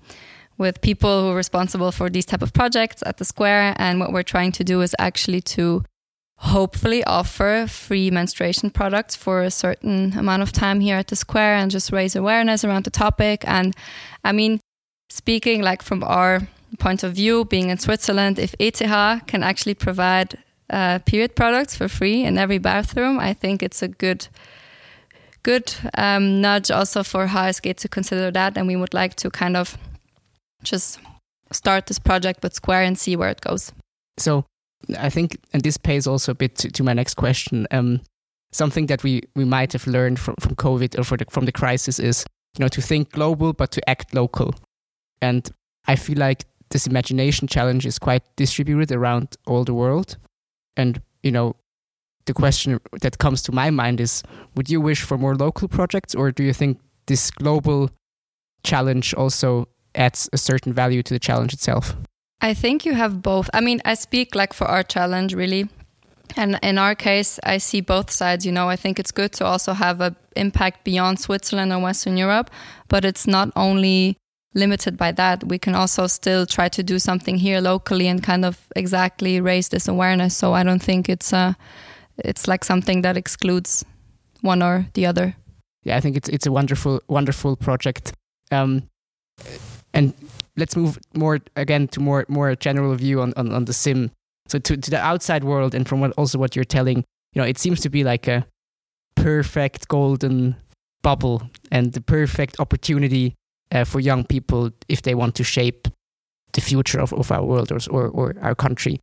with 0.58 0.80
people 0.80 1.22
who 1.22 1.28
are 1.30 1.36
responsible 1.36 1.92
for 1.92 2.08
these 2.08 2.26
type 2.26 2.42
of 2.42 2.52
projects 2.52 3.02
at 3.04 3.16
the 3.18 3.24
square 3.24 3.74
and 3.76 4.00
what 4.00 4.12
we're 4.12 4.22
trying 4.22 4.52
to 4.52 4.64
do 4.64 4.80
is 4.80 4.94
actually 4.98 5.40
to 5.40 5.82
hopefully 6.36 7.02
offer 7.04 7.66
free 7.68 8.10
menstruation 8.10 8.70
products 8.70 9.14
for 9.16 9.42
a 9.42 9.50
certain 9.50 10.16
amount 10.16 10.42
of 10.42 10.52
time 10.52 10.80
here 10.80 10.96
at 10.96 11.08
the 11.08 11.16
square 11.16 11.54
and 11.54 11.70
just 11.70 11.92
raise 11.92 12.14
awareness 12.16 12.64
around 12.64 12.84
the 12.84 12.90
topic 12.90 13.44
and 13.46 13.74
i 14.24 14.32
mean 14.32 14.60
speaking 15.08 15.62
like 15.62 15.82
from 15.82 16.02
our 16.04 16.40
point 16.78 17.02
of 17.02 17.12
view 17.12 17.44
being 17.44 17.70
in 17.70 17.78
switzerland 17.78 18.38
if 18.38 18.54
eth 18.60 19.26
can 19.26 19.42
actually 19.42 19.74
provide 19.74 20.38
uh, 20.72 20.98
period 21.00 21.36
products 21.36 21.76
for 21.76 21.88
free 21.88 22.24
in 22.24 22.38
every 22.38 22.58
bathroom 22.58 23.18
i 23.18 23.32
think 23.32 23.62
it's 23.62 23.82
a 23.82 23.88
good 23.88 24.28
good 25.42 25.74
um, 25.98 26.40
nudge 26.40 26.70
also 26.70 27.02
for 27.02 27.26
HSG 27.26 27.76
to 27.76 27.88
consider 27.88 28.30
that 28.30 28.56
and 28.56 28.66
we 28.66 28.76
would 28.76 28.94
like 28.94 29.14
to 29.16 29.30
kind 29.30 29.56
of 29.56 29.76
just 30.62 31.00
start 31.50 31.86
this 31.86 31.98
project 31.98 32.42
with 32.42 32.54
Square 32.54 32.82
and 32.82 32.98
see 32.98 33.16
where 33.16 33.28
it 33.28 33.40
goes. 33.40 33.72
So 34.18 34.44
I 34.98 35.10
think, 35.10 35.38
and 35.52 35.62
this 35.62 35.76
pays 35.76 36.06
also 36.06 36.32
a 36.32 36.34
bit 36.34 36.56
to, 36.56 36.70
to 36.70 36.82
my 36.82 36.92
next 36.92 37.14
question. 37.14 37.66
Um, 37.70 38.00
something 38.52 38.86
that 38.86 39.02
we, 39.02 39.22
we 39.34 39.44
might 39.44 39.72
have 39.72 39.86
learned 39.86 40.18
from, 40.18 40.36
from 40.40 40.54
COVID 40.54 40.98
or 40.98 41.16
the, 41.16 41.24
from 41.30 41.46
the 41.46 41.52
crisis 41.52 41.98
is, 41.98 42.24
you 42.56 42.64
know, 42.64 42.68
to 42.68 42.82
think 42.82 43.12
global 43.12 43.52
but 43.52 43.70
to 43.72 43.88
act 43.88 44.14
local. 44.14 44.54
And 45.20 45.48
I 45.86 45.96
feel 45.96 46.18
like 46.18 46.44
this 46.70 46.86
imagination 46.86 47.48
challenge 47.48 47.86
is 47.86 47.98
quite 47.98 48.22
distributed 48.36 48.92
around 48.92 49.36
all 49.46 49.64
the 49.64 49.74
world. 49.74 50.16
And, 50.76 51.02
you 51.22 51.30
know, 51.30 51.56
the 52.26 52.34
question 52.34 52.80
that 53.00 53.18
comes 53.18 53.42
to 53.42 53.52
my 53.52 53.70
mind 53.70 54.00
is 54.00 54.22
would 54.54 54.70
you 54.70 54.80
wish 54.80 55.02
for 55.02 55.18
more 55.18 55.34
local 55.34 55.68
projects 55.68 56.14
or 56.14 56.30
do 56.30 56.42
you 56.42 56.52
think 56.52 56.78
this 57.06 57.30
global 57.30 57.90
challenge 58.62 59.12
also 59.14 59.68
adds 59.94 60.28
a 60.32 60.38
certain 60.38 60.72
value 60.72 61.02
to 61.02 61.14
the 61.14 61.18
challenge 61.18 61.52
itself? 61.52 61.96
I 62.40 62.54
think 62.54 62.84
you 62.84 62.94
have 62.94 63.22
both. 63.22 63.50
I 63.54 63.60
mean, 63.60 63.80
I 63.84 63.94
speak 63.94 64.34
like 64.34 64.52
for 64.52 64.66
our 64.66 64.82
challenge 64.82 65.34
really. 65.34 65.68
And 66.36 66.58
in 66.62 66.78
our 66.78 66.94
case, 66.94 67.38
I 67.44 67.58
see 67.58 67.80
both 67.80 68.10
sides. 68.10 68.46
You 68.46 68.52
know, 68.52 68.68
I 68.68 68.76
think 68.76 68.98
it's 68.98 69.10
good 69.10 69.32
to 69.32 69.44
also 69.44 69.74
have 69.74 70.00
an 70.00 70.16
impact 70.34 70.84
beyond 70.84 71.20
Switzerland 71.20 71.72
and 71.72 71.82
Western 71.82 72.16
Europe, 72.16 72.50
but 72.88 73.04
it's 73.04 73.26
not 73.26 73.50
only 73.54 74.16
limited 74.54 74.96
by 74.96 75.12
that. 75.12 75.44
We 75.44 75.58
can 75.58 75.74
also 75.74 76.06
still 76.06 76.46
try 76.46 76.68
to 76.68 76.82
do 76.82 76.98
something 76.98 77.36
here 77.36 77.60
locally 77.60 78.08
and 78.08 78.22
kind 78.22 78.44
of 78.44 78.58
exactly 78.76 79.40
raise 79.40 79.68
this 79.68 79.88
awareness. 79.88 80.36
So 80.36 80.52
I 80.52 80.62
don't 80.62 80.82
think 80.82 81.08
it's 81.08 81.32
a, 81.32 81.56
it's 82.18 82.46
like 82.48 82.64
something 82.64 83.02
that 83.02 83.16
excludes 83.16 83.84
one 84.40 84.62
or 84.62 84.86
the 84.94 85.06
other. 85.06 85.36
Yeah, 85.84 85.96
I 85.96 86.00
think 86.00 86.16
it's 86.16 86.28
it's 86.28 86.46
a 86.46 86.52
wonderful 86.52 87.00
wonderful 87.08 87.56
project. 87.56 88.12
Um, 88.50 88.84
and 89.92 90.14
let's 90.56 90.76
move 90.76 90.98
more 91.14 91.40
again 91.56 91.88
to 91.88 92.00
more 92.00 92.24
more 92.28 92.54
general 92.54 92.94
view 92.94 93.20
on, 93.20 93.32
on, 93.36 93.52
on 93.52 93.64
the 93.64 93.72
sim. 93.72 94.10
So 94.48 94.58
to, 94.58 94.76
to 94.76 94.90
the 94.90 95.00
outside 95.00 95.44
world 95.44 95.74
and 95.74 95.88
from 95.88 96.00
what 96.00 96.12
also 96.12 96.38
what 96.38 96.54
you're 96.54 96.64
telling, 96.64 96.98
you 97.32 97.42
know, 97.42 97.44
it 97.44 97.58
seems 97.58 97.80
to 97.80 97.88
be 97.88 98.04
like 98.04 98.28
a 98.28 98.46
perfect 99.14 99.88
golden 99.88 100.56
bubble 101.02 101.42
and 101.70 101.92
the 101.92 102.00
perfect 102.00 102.60
opportunity 102.60 103.34
uh, 103.72 103.84
for 103.84 104.00
young 104.00 104.24
people 104.24 104.70
if 104.88 105.02
they 105.02 105.14
want 105.14 105.34
to 105.36 105.44
shape 105.44 105.88
the 106.52 106.60
future 106.60 107.00
of, 107.00 107.12
of 107.14 107.32
our 107.32 107.42
world 107.42 107.72
or, 107.72 107.78
or, 107.90 108.08
or 108.08 108.34
our 108.40 108.54
country. 108.54 109.00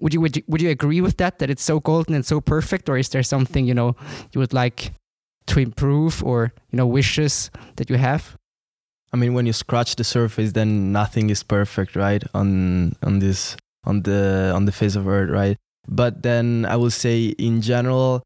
Would 0.00 0.14
you, 0.14 0.20
would 0.20 0.36
you 0.36 0.42
would 0.48 0.62
you 0.62 0.70
agree 0.70 1.00
with 1.00 1.16
that 1.18 1.38
that 1.38 1.50
it's 1.50 1.62
so 1.62 1.78
golden 1.78 2.14
and 2.14 2.26
so 2.26 2.40
perfect, 2.40 2.88
or 2.88 2.96
is 2.96 3.08
there 3.10 3.22
something 3.22 3.66
you 3.66 3.74
know 3.74 3.94
you 4.32 4.40
would 4.40 4.52
like 4.52 4.92
to 5.46 5.60
improve 5.60 6.24
or 6.24 6.52
you 6.70 6.76
know 6.76 6.86
wishes 6.86 7.50
that 7.76 7.88
you 7.88 7.96
have? 7.98 8.36
I 9.12 9.16
mean, 9.16 9.34
when 9.34 9.46
you 9.46 9.52
scratch 9.52 9.94
the 9.96 10.04
surface, 10.04 10.52
then 10.52 10.90
nothing 10.90 11.30
is 11.30 11.44
perfect, 11.44 11.94
right? 11.94 12.24
On 12.34 12.96
on 13.02 13.20
this 13.20 13.56
on 13.84 14.02
the 14.02 14.52
on 14.54 14.64
the 14.64 14.72
face 14.72 14.96
of 14.96 15.06
Earth, 15.06 15.30
right? 15.30 15.56
But 15.86 16.22
then 16.22 16.64
I 16.64 16.76
will 16.76 16.90
say, 16.90 17.26
in 17.38 17.60
general, 17.60 18.22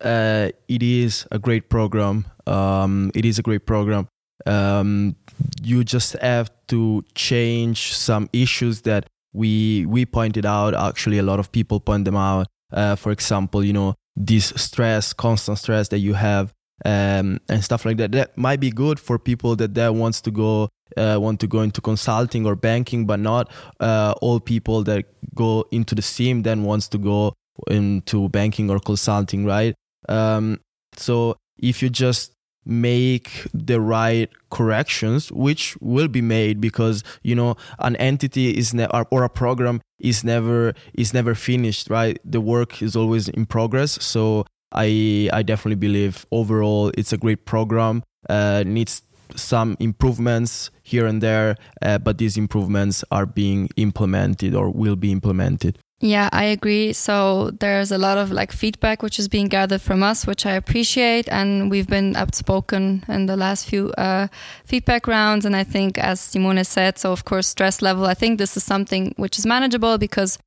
uh, 0.00 0.48
it 0.68 0.82
is 0.82 1.26
a 1.30 1.38
great 1.38 1.68
program. 1.68 2.24
Um, 2.46 3.10
it 3.14 3.24
is 3.24 3.38
a 3.38 3.42
great 3.42 3.66
program. 3.66 4.08
um, 4.46 5.16
you 5.62 5.84
just 5.84 6.12
have 6.14 6.50
to 6.68 7.04
change 7.14 7.94
some 7.94 8.28
issues 8.32 8.82
that 8.82 9.06
we 9.32 9.86
we 9.86 10.06
pointed 10.06 10.46
out. 10.46 10.74
Actually, 10.74 11.18
a 11.18 11.22
lot 11.22 11.38
of 11.38 11.50
people 11.52 11.80
point 11.80 12.04
them 12.04 12.16
out. 12.16 12.46
Uh, 12.72 12.96
for 12.96 13.12
example, 13.12 13.64
you 13.64 13.72
know 13.72 13.94
this 14.16 14.52
stress, 14.56 15.12
constant 15.12 15.58
stress 15.58 15.88
that 15.88 15.98
you 15.98 16.14
have, 16.14 16.52
um, 16.84 17.40
and 17.48 17.62
stuff 17.62 17.84
like 17.84 17.96
that. 17.98 18.12
That 18.12 18.36
might 18.36 18.60
be 18.60 18.70
good 18.70 18.98
for 18.98 19.18
people 19.18 19.56
that 19.56 19.74
that 19.74 19.94
wants 19.94 20.20
to 20.22 20.30
go 20.30 20.68
uh, 20.96 21.18
want 21.20 21.40
to 21.40 21.46
go 21.46 21.60
into 21.60 21.80
consulting 21.80 22.46
or 22.46 22.56
banking, 22.56 23.06
but 23.06 23.20
not 23.20 23.50
uh, 23.80 24.14
all 24.20 24.40
people 24.40 24.82
that 24.84 25.06
go 25.34 25.64
into 25.70 25.94
the 25.94 26.02
SIM 26.02 26.42
then 26.42 26.64
wants 26.64 26.88
to 26.88 26.98
go 26.98 27.34
into 27.68 28.28
banking 28.28 28.70
or 28.70 28.78
consulting, 28.78 29.44
right? 29.44 29.74
Um, 30.08 30.60
so 30.96 31.36
if 31.58 31.82
you 31.82 31.90
just 31.90 32.32
make 32.68 33.46
the 33.52 33.80
right 33.80 34.30
corrections 34.50 35.32
which 35.32 35.76
will 35.80 36.08
be 36.08 36.20
made 36.20 36.60
because 36.60 37.02
you 37.22 37.34
know 37.34 37.56
an 37.78 37.96
entity 37.96 38.56
is 38.56 38.74
never 38.74 39.04
or 39.10 39.24
a 39.24 39.28
program 39.28 39.80
is 39.98 40.22
never 40.22 40.74
is 40.94 41.12
never 41.14 41.34
finished 41.34 41.90
right? 41.90 42.18
The 42.24 42.40
work 42.40 42.82
is 42.82 42.94
always 42.94 43.28
in 43.28 43.46
progress. 43.46 43.92
So 44.04 44.44
i 44.72 45.28
i 45.32 45.42
definitely 45.42 45.76
believe 45.76 46.26
overall 46.30 46.92
it's 46.98 47.12
a 47.12 47.16
great 47.16 47.46
program 47.46 48.02
uh, 48.28 48.62
needs 48.66 49.02
some 49.34 49.76
improvements 49.80 50.70
here 50.82 51.06
and 51.06 51.22
there 51.22 51.56
uh, 51.82 51.98
but 51.98 52.18
these 52.18 52.36
improvements 52.36 53.04
are 53.10 53.26
being 53.26 53.68
implemented 53.76 54.54
or 54.54 54.70
will 54.70 54.96
be 54.96 55.12
implemented 55.12 55.78
yeah, 56.00 56.28
I 56.30 56.44
agree. 56.44 56.92
So 56.92 57.50
there's 57.58 57.90
a 57.90 57.98
lot 57.98 58.18
of 58.18 58.30
like 58.30 58.52
feedback 58.52 59.02
which 59.02 59.18
is 59.18 59.26
being 59.26 59.48
gathered 59.48 59.82
from 59.82 60.04
us, 60.04 60.28
which 60.28 60.46
I 60.46 60.52
appreciate, 60.52 61.28
and 61.28 61.70
we've 61.70 61.88
been 61.88 62.14
outspoken 62.14 63.04
in 63.08 63.26
the 63.26 63.36
last 63.36 63.68
few 63.68 63.90
uh, 63.98 64.28
feedback 64.64 65.08
rounds. 65.08 65.44
And 65.44 65.56
I 65.56 65.64
think, 65.64 65.98
as 65.98 66.20
Simone 66.20 66.62
said, 66.62 66.98
so 66.98 67.10
of 67.10 67.24
course 67.24 67.48
stress 67.48 67.82
level. 67.82 68.06
I 68.06 68.14
think 68.14 68.38
this 68.38 68.56
is 68.56 68.62
something 68.62 69.12
which 69.16 69.38
is 69.38 69.46
manageable 69.46 69.98
because 69.98 70.38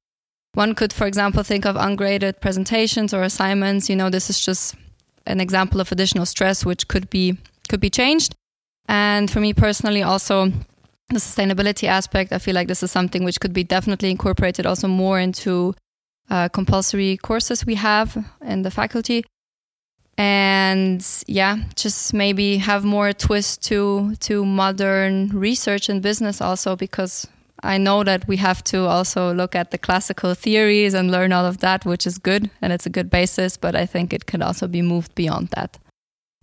one 0.54 0.74
could, 0.74 0.94
for 0.94 1.06
example, 1.06 1.44
think 1.44 1.66
of 1.66 1.76
ungraded 1.76 2.40
presentations 2.40 3.14
or 3.14 3.22
assignments. 3.22 3.90
You 3.90 3.98
know, 3.98 4.10
this 4.10 4.30
is 4.30 4.40
just 4.40 4.76
an 5.28 5.42
example 5.42 5.82
of 5.82 5.92
additional 5.92 6.26
stress 6.26 6.66
which 6.66 6.88
could 6.88 7.10
be 7.10 7.38
could 7.68 7.82
be 7.82 7.90
changed. 7.90 8.36
And 8.88 9.30
for 9.30 9.42
me 9.42 9.54
personally, 9.54 10.02
also 10.02 10.52
the 11.14 11.20
sustainability 11.20 11.88
aspect, 11.88 12.32
I 12.32 12.38
feel 12.38 12.56
like 12.56 12.68
this 12.68 12.84
is 12.84 12.92
something 12.92 13.24
which 13.24 13.40
could 13.40 13.54
be 13.54 13.64
definitely 13.64 14.12
incorporated 14.12 14.66
also 14.66 14.88
more 14.88 15.20
into 15.20 15.74
uh, 16.30 16.48
compulsory 16.50 17.18
courses 17.18 17.66
we 17.66 17.76
have 17.76 18.26
in 18.42 18.62
the 18.62 18.72
faculty. 18.72 19.24
And 20.18 21.06
yeah, 21.28 21.58
just 21.76 22.14
maybe 22.14 22.58
have 22.58 22.84
more 22.84 23.14
twist 23.14 23.64
to 23.64 24.16
to 24.20 24.46
modern 24.46 25.30
research 25.30 25.90
and 25.90 26.02
business 26.02 26.42
also 26.42 26.76
because 26.76 27.28
I 27.64 27.78
know 27.78 28.04
that 28.04 28.28
we 28.28 28.38
have 28.38 28.64
to 28.66 28.86
also 28.86 29.34
look 29.34 29.56
at 29.56 29.72
the 29.72 29.78
classical 29.78 30.34
theories 30.36 30.94
and 30.94 31.12
learn 31.12 31.32
all 31.32 31.46
of 31.46 31.60
that, 31.60 31.86
which 31.86 32.06
is 32.06 32.18
good 32.18 32.50
and 32.62 32.74
it's 32.74 32.86
a 32.86 32.90
good 32.90 33.10
basis. 33.10 33.58
But 33.58 33.76
I 33.76 33.86
think 33.86 34.14
it 34.14 34.26
could 34.26 34.42
also 34.42 34.68
be 34.68 34.82
moved 34.82 35.16
beyond 35.16 35.50
that. 35.56 35.78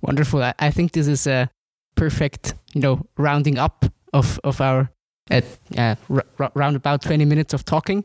Wonderful. 0.01 0.43
I 0.59 0.71
think 0.71 0.93
this 0.93 1.09
is 1.09 1.27
a 1.27 1.51
perfect, 1.95 2.55
you 2.73 2.81
know, 2.81 3.07
rounding 3.17 3.59
up 3.59 3.85
of 4.12 4.40
of 4.44 4.61
our 4.61 4.90
at 5.31 5.44
uh, 5.77 5.94
r- 6.11 6.51
round 6.55 6.77
about 6.77 7.03
20 7.03 7.25
minutes 7.25 7.53
of 7.55 7.64
talking. 7.64 8.05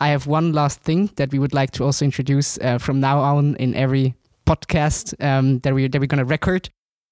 I 0.00 0.08
have 0.08 0.26
one 0.26 0.52
last 0.52 0.80
thing 0.80 1.10
that 1.16 1.30
we 1.30 1.38
would 1.38 1.54
like 1.54 1.70
to 1.72 1.84
also 1.84 2.04
introduce 2.04 2.58
uh, 2.58 2.78
from 2.78 3.00
now 3.00 3.20
on 3.20 3.54
in 3.56 3.74
every 3.74 4.14
podcast 4.46 5.14
um, 5.24 5.60
that 5.60 5.74
we 5.74 5.88
that 5.88 6.00
we're 6.00 6.06
gonna 6.06 6.24
record, 6.24 6.68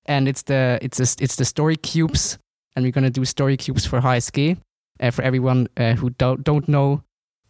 and 0.06 0.28
it's 0.28 0.42
the 0.42 0.78
it's 0.82 0.98
a, 1.00 1.22
it's 1.22 1.36
the 1.36 1.44
story 1.44 1.76
cubes, 1.76 2.38
and 2.74 2.84
we're 2.84 2.92
gonna 2.92 3.10
do 3.10 3.24
story 3.24 3.56
cubes 3.56 3.86
for 3.86 4.00
HSG. 4.00 4.58
Uh, 5.00 5.10
for 5.10 5.22
everyone 5.22 5.68
uh, 5.76 5.94
who 5.94 6.10
don't 6.10 6.44
don't 6.44 6.68
know 6.68 7.02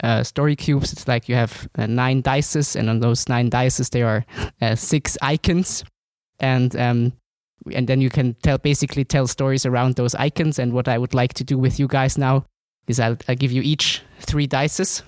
uh, 0.02 0.22
story 0.22 0.56
cubes, 0.56 0.92
it's 0.92 1.08
like 1.08 1.28
you 1.28 1.34
have 1.34 1.68
uh, 1.76 1.86
nine 1.86 2.22
dices, 2.22 2.76
and 2.76 2.88
on 2.90 3.00
those 3.00 3.28
nine 3.28 3.48
dices 3.48 3.90
there 3.90 4.06
are 4.06 4.24
uh, 4.60 4.74
six 4.74 5.16
icons, 5.22 5.84
and 6.40 6.76
um, 6.76 7.12
and 7.74 7.86
then 7.86 8.00
you 8.00 8.10
can 8.10 8.34
tell 8.42 8.58
basically 8.58 9.04
tell 9.04 9.26
stories 9.26 9.66
around 9.66 9.96
those 9.96 10.14
icons. 10.14 10.58
And 10.58 10.72
what 10.72 10.88
I 10.88 10.98
would 10.98 11.14
like 11.14 11.34
to 11.34 11.44
do 11.44 11.58
with 11.58 11.78
you 11.78 11.88
guys 11.88 12.18
now 12.18 12.44
is 12.86 12.98
I'll, 12.98 13.16
I'll 13.28 13.36
give 13.36 13.52
you 13.52 13.62
each 13.62 14.02
three 14.20 14.46
dices, 14.46 15.02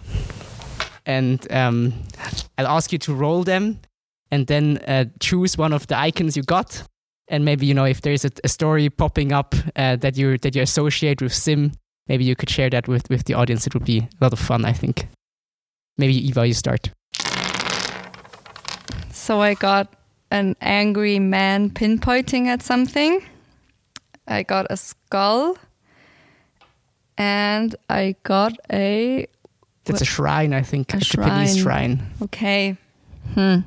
and 1.07 1.51
um, 1.53 1.93
I'll 2.59 2.67
ask 2.67 2.93
you 2.93 2.99
to 2.99 3.15
roll 3.15 3.43
them, 3.45 3.81
and 4.31 4.47
then 4.47 4.79
uh, 4.89 5.07
choose 5.21 5.59
one 5.59 5.73
of 5.73 5.87
the 5.87 5.97
icons 5.97 6.37
you 6.37 6.43
got. 6.43 6.83
And 7.29 7.45
maybe 7.45 7.67
you 7.67 7.75
know 7.75 7.85
if 7.85 8.03
there's 8.03 8.25
a, 8.25 8.31
a 8.45 8.49
story 8.49 8.91
popping 8.91 9.33
up 9.33 9.55
uh, 9.77 9.97
that 9.97 10.17
you 10.17 10.39
that 10.39 10.55
you 10.55 10.63
associate 10.63 11.23
with 11.23 11.33
Sim, 11.33 11.73
maybe 12.07 12.25
you 12.25 12.37
could 12.37 12.51
share 12.51 12.71
that 12.71 12.87
with 12.87 13.09
with 13.09 13.25
the 13.25 13.35
audience. 13.35 13.67
It 13.67 13.75
would 13.75 13.85
be 13.85 13.99
a 13.99 14.09
lot 14.21 14.33
of 14.33 14.39
fun, 14.39 14.65
I 14.65 14.73
think. 14.73 15.09
Maybe 15.97 16.15
Eva, 16.29 16.47
you 16.47 16.55
start. 16.55 16.91
So 19.11 19.41
I 19.41 19.55
got 19.55 19.95
an 20.31 20.57
angry 20.61 21.19
man 21.19 21.71
pinpointing 21.71 22.47
at 22.47 22.63
something. 22.63 23.25
I 24.27 24.43
got 24.43 24.67
a 24.71 24.77
skull. 24.77 25.57
And 27.17 27.77
I 27.89 28.17
got 28.25 28.55
a. 28.73 29.27
That's 29.85 30.01
a 30.01 30.05
shrine, 30.05 30.53
I 30.53 30.63
think. 30.63 30.93
A, 30.95 30.97
a 30.97 31.01
shrine. 31.01 31.29
Japanese 31.29 31.59
shrine. 31.59 32.03
Okay. 32.23 32.77
Hmm. 33.35 33.59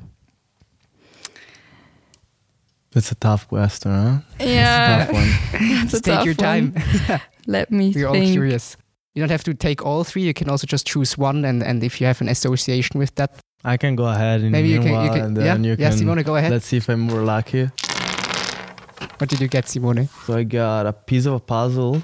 It's 2.94 3.12
a 3.12 3.14
tough 3.14 3.48
question, 3.48 3.92
huh? 3.92 4.18
Yeah. 4.40 5.02
It's 5.02 5.10
a 5.10 5.12
tough 5.12 5.14
one. 5.14 5.70
That's 5.74 5.94
a 5.94 6.00
Take 6.00 6.24
your 6.24 6.34
time. 6.34 6.74
Let 7.46 7.70
me 7.70 7.92
We're 7.94 8.08
all 8.08 8.14
curious. 8.14 8.76
You 9.14 9.22
don't 9.22 9.30
have 9.30 9.44
to 9.44 9.54
take 9.54 9.84
all 9.84 10.04
three. 10.04 10.22
You 10.22 10.34
can 10.34 10.50
also 10.50 10.66
just 10.66 10.86
choose 10.86 11.16
one, 11.16 11.44
and, 11.44 11.62
and 11.62 11.82
if 11.82 12.00
you 12.00 12.06
have 12.06 12.20
an 12.20 12.28
association 12.28 12.98
with 12.98 13.14
that, 13.16 13.40
I 13.64 13.76
can 13.76 13.96
go 13.96 14.06
ahead 14.06 14.40
and 14.42 14.52
maybe 14.52 14.68
you 14.68 14.80
can. 14.80 15.04
You 15.04 15.10
can 15.10 15.20
and 15.24 15.36
yeah, 15.36 15.42
then 15.54 15.64
you 15.64 15.76
yeah, 15.78 15.90
can. 15.90 15.98
Simone, 15.98 16.22
go 16.22 16.36
ahead. 16.36 16.50
Let's 16.52 16.66
see 16.66 16.76
if 16.76 16.88
I'm 16.88 17.00
more 17.00 17.22
lucky. 17.22 17.70
What 19.18 19.28
did 19.28 19.40
you 19.40 19.48
get, 19.48 19.68
Simone? 19.68 20.08
So 20.26 20.36
I 20.36 20.44
got 20.44 20.86
a 20.86 20.92
piece 20.92 21.26
of 21.26 21.34
a 21.34 21.40
puzzle, 21.40 22.02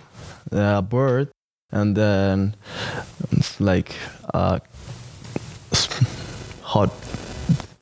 uh, 0.53 0.79
a 0.79 0.83
bird, 0.83 1.31
and 1.71 1.97
then 1.97 2.57
it's 3.31 3.61
like 3.61 3.95
a 4.35 4.61
hot 6.63 6.91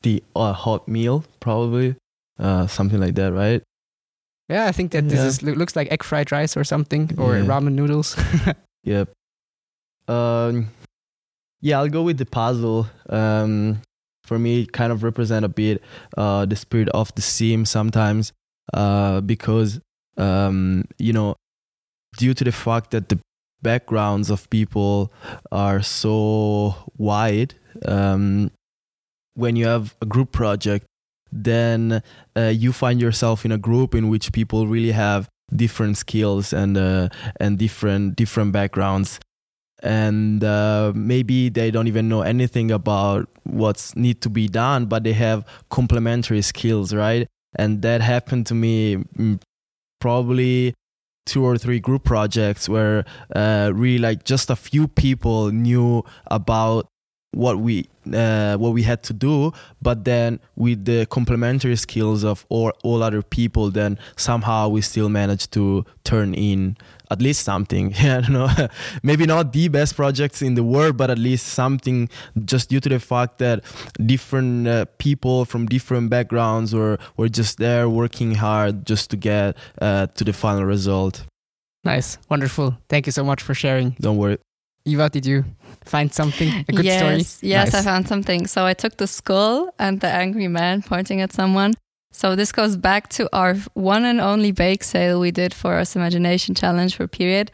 the 0.03 0.21
uh, 0.35 0.53
hot 0.53 0.87
meal 0.87 1.23
probably 1.39 1.95
uh, 2.39 2.67
something 2.67 2.99
like 2.99 3.15
that, 3.15 3.33
right? 3.33 3.63
Yeah, 4.49 4.67
I 4.67 4.71
think 4.71 4.91
that 4.91 5.09
this 5.09 5.19
Yeah. 5.21 5.25
is 5.27 5.41
looks 5.41 5.75
like 5.75 5.91
egg 5.91 6.03
fried 6.03 6.31
rice 6.31 6.55
or 6.55 6.63
something, 6.63 7.09
or 7.17 7.37
Yeah. 7.37 7.45
ramen 7.45 7.73
noodles. 7.73 8.15
Yep. 8.83 9.09
Um, 10.09 10.67
yeah, 11.63 11.79
I'll 11.79 11.87
go 11.87 12.03
with 12.03 12.17
the 12.17 12.25
puzzle. 12.25 12.87
Um, 13.09 13.81
for 14.25 14.37
me, 14.37 14.65
kind 14.65 14.91
of 14.91 15.01
represent 15.01 15.45
a 15.45 15.49
bit 15.49 15.81
uh, 16.17 16.45
the 16.45 16.57
spirit 16.57 16.89
of 16.89 17.15
the 17.15 17.21
sim 17.21 17.65
sometimes, 17.65 18.33
uh, 18.73 19.21
because 19.21 19.79
um, 20.17 20.83
you 20.99 21.13
know, 21.13 21.35
due 22.17 22.33
to 22.33 22.43
the 22.43 22.51
fact 22.51 22.91
that 22.91 23.07
the 23.07 23.17
backgrounds 23.61 24.29
of 24.29 24.49
people 24.49 25.11
are 25.51 25.81
so 25.81 26.75
wide, 26.97 27.55
um, 27.85 28.51
when 29.35 29.55
you 29.55 29.65
have 29.65 29.95
a 30.01 30.05
group 30.05 30.33
project, 30.33 30.85
then 31.31 32.03
uh, 32.35 32.51
you 32.53 32.73
find 32.73 32.99
yourself 32.99 33.45
in 33.45 33.53
a 33.53 33.57
group 33.57 33.95
in 33.95 34.09
which 34.09 34.33
people 34.33 34.67
really 34.67 34.91
have 34.91 35.29
different 35.55 35.97
skills 35.97 36.51
and 36.51 36.77
uh, 36.77 37.07
and 37.39 37.57
different 37.57 38.17
different 38.17 38.51
backgrounds 38.51 39.19
and 39.83 40.43
uh, 40.43 40.93
maybe 40.95 41.49
they 41.49 41.69
don't 41.69 41.87
even 41.87 42.07
know 42.07 42.21
anything 42.21 42.71
about 42.71 43.27
what's 43.43 43.95
need 43.95 44.21
to 44.21 44.29
be 44.29 44.47
done 44.47 44.85
but 44.85 45.03
they 45.03 45.13
have 45.13 45.45
complementary 45.69 46.41
skills 46.41 46.93
right? 46.93 47.27
And 47.55 47.83
that 47.83 48.01
happened 48.01 48.47
to 48.47 48.55
me 48.55 48.95
mm, 48.95 49.39
probably 49.99 50.73
two 51.25 51.45
or 51.45 51.57
three 51.57 51.79
group 51.79 52.03
projects 52.03 52.67
where 52.67 53.05
uh, 53.35 53.71
really 53.73 53.99
like 53.99 54.23
just 54.23 54.49
a 54.49 54.55
few 54.55 54.87
people 54.87 55.51
knew 55.51 56.03
about 56.27 56.87
what 57.31 57.59
we 57.59 57.87
uh, 58.13 58.55
what 58.57 58.73
we 58.73 58.83
had 58.83 59.01
to 59.01 59.13
do 59.13 59.51
but 59.81 60.03
then 60.03 60.39
with 60.55 60.85
the 60.85 61.05
complementary 61.07 61.75
skills 61.75 62.23
of 62.23 62.45
all, 62.49 62.71
all 62.83 63.01
other 63.01 63.21
people 63.21 63.71
then 63.71 63.97
somehow 64.15 64.67
we 64.67 64.81
still 64.81 65.09
managed 65.09 65.51
to 65.51 65.85
turn 66.03 66.33
in 66.33 66.77
at 67.11 67.21
least 67.21 67.43
something 67.43 67.93
yeah, 68.01 68.17
I 68.17 68.21
don't 68.21 68.33
know 68.33 68.67
maybe 69.03 69.25
not 69.25 69.53
the 69.53 69.67
best 69.67 69.95
projects 69.95 70.41
in 70.41 70.55
the 70.55 70.63
world 70.63 70.97
but 70.97 71.09
at 71.09 71.17
least 71.17 71.47
something 71.47 72.09
just 72.45 72.69
due 72.69 72.79
to 72.79 72.89
the 72.89 72.99
fact 72.99 73.39
that 73.39 73.63
different 74.05 74.67
uh, 74.67 74.85
people 74.97 75.45
from 75.45 75.65
different 75.65 76.09
backgrounds 76.09 76.73
were, 76.73 76.97
were 77.17 77.29
just 77.29 77.57
there 77.57 77.89
working 77.89 78.35
hard 78.35 78.85
just 78.85 79.09
to 79.11 79.17
get 79.17 79.57
uh, 79.81 80.07
to 80.07 80.23
the 80.23 80.33
final 80.33 80.65
result 80.65 81.25
nice, 81.83 82.17
wonderful. 82.29 82.77
Thank 82.87 83.07
you 83.07 83.11
so 83.11 83.23
much 83.23 83.41
for 83.41 83.53
sharing. 83.53 83.91
don't 83.99 84.17
worry 84.17 84.37
Eva, 84.85 85.09
did 85.09 85.25
you 85.25 85.45
find 85.85 86.13
something? 86.13 86.65
A 86.67 86.71
good 86.73 86.85
yes, 86.85 86.99
story? 86.99 87.49
Yes, 87.49 87.73
Nice. 87.73 87.81
I 87.81 87.85
found 87.85 88.07
something. 88.07 88.47
So 88.47 88.65
I 88.65 88.73
took 88.73 88.97
the 88.97 89.07
skull 89.07 89.73
and 89.79 90.01
the 90.01 90.07
angry 90.07 90.47
man 90.49 90.81
pointing 90.81 91.21
at 91.21 91.31
someone, 91.31 91.73
So 92.13 92.35
this 92.35 92.51
goes 92.51 92.77
back 92.77 93.09
to 93.09 93.27
our 93.35 93.55
one 93.73 94.05
and 94.05 94.21
only 94.21 94.51
bake 94.51 94.83
sale 94.83 95.19
we 95.19 95.31
did 95.31 95.53
for 95.53 95.73
our 95.73 95.83
Imagination 95.95 96.53
Challenge 96.53 96.95
for 96.95 97.07
period. 97.07 97.51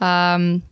Um, 0.00 0.62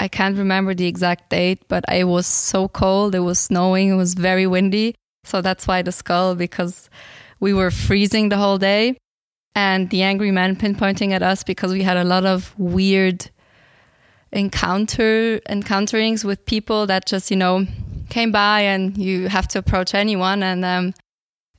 I 0.00 0.08
can't 0.08 0.36
remember 0.36 0.74
the 0.74 0.86
exact 0.86 1.30
date, 1.30 1.62
but 1.68 1.84
it 1.90 2.04
was 2.04 2.26
so 2.26 2.66
cold. 2.68 3.14
It 3.14 3.20
was 3.20 3.38
snowing. 3.38 3.90
It 3.90 3.94
was 3.94 4.14
very 4.14 4.46
windy. 4.48 4.96
So 5.24 5.40
that's 5.40 5.66
why 5.66 5.82
the 5.82 5.92
skull, 5.92 6.34
because 6.34 6.90
we 7.38 7.54
were 7.54 7.70
freezing 7.70 8.30
the 8.30 8.36
whole 8.36 8.58
day. 8.58 8.98
And 9.54 9.90
the 9.90 10.02
angry 10.02 10.30
man 10.30 10.56
pinpointing 10.56 11.12
at 11.12 11.22
us 11.22 11.42
because 11.42 11.72
we 11.72 11.82
had 11.82 11.96
a 11.96 12.04
lot 12.04 12.24
of 12.24 12.54
weird 12.58 13.30
encounter 14.32 15.40
encounterings 15.48 16.24
with 16.24 16.44
people 16.46 16.86
that 16.86 17.06
just, 17.06 17.30
you 17.30 17.36
know, 17.36 17.66
came 18.10 18.30
by 18.32 18.60
and 18.60 18.98
you 18.98 19.28
have 19.28 19.48
to 19.48 19.58
approach 19.58 19.94
anyone. 19.94 20.42
And 20.42 20.64
um, 20.64 20.94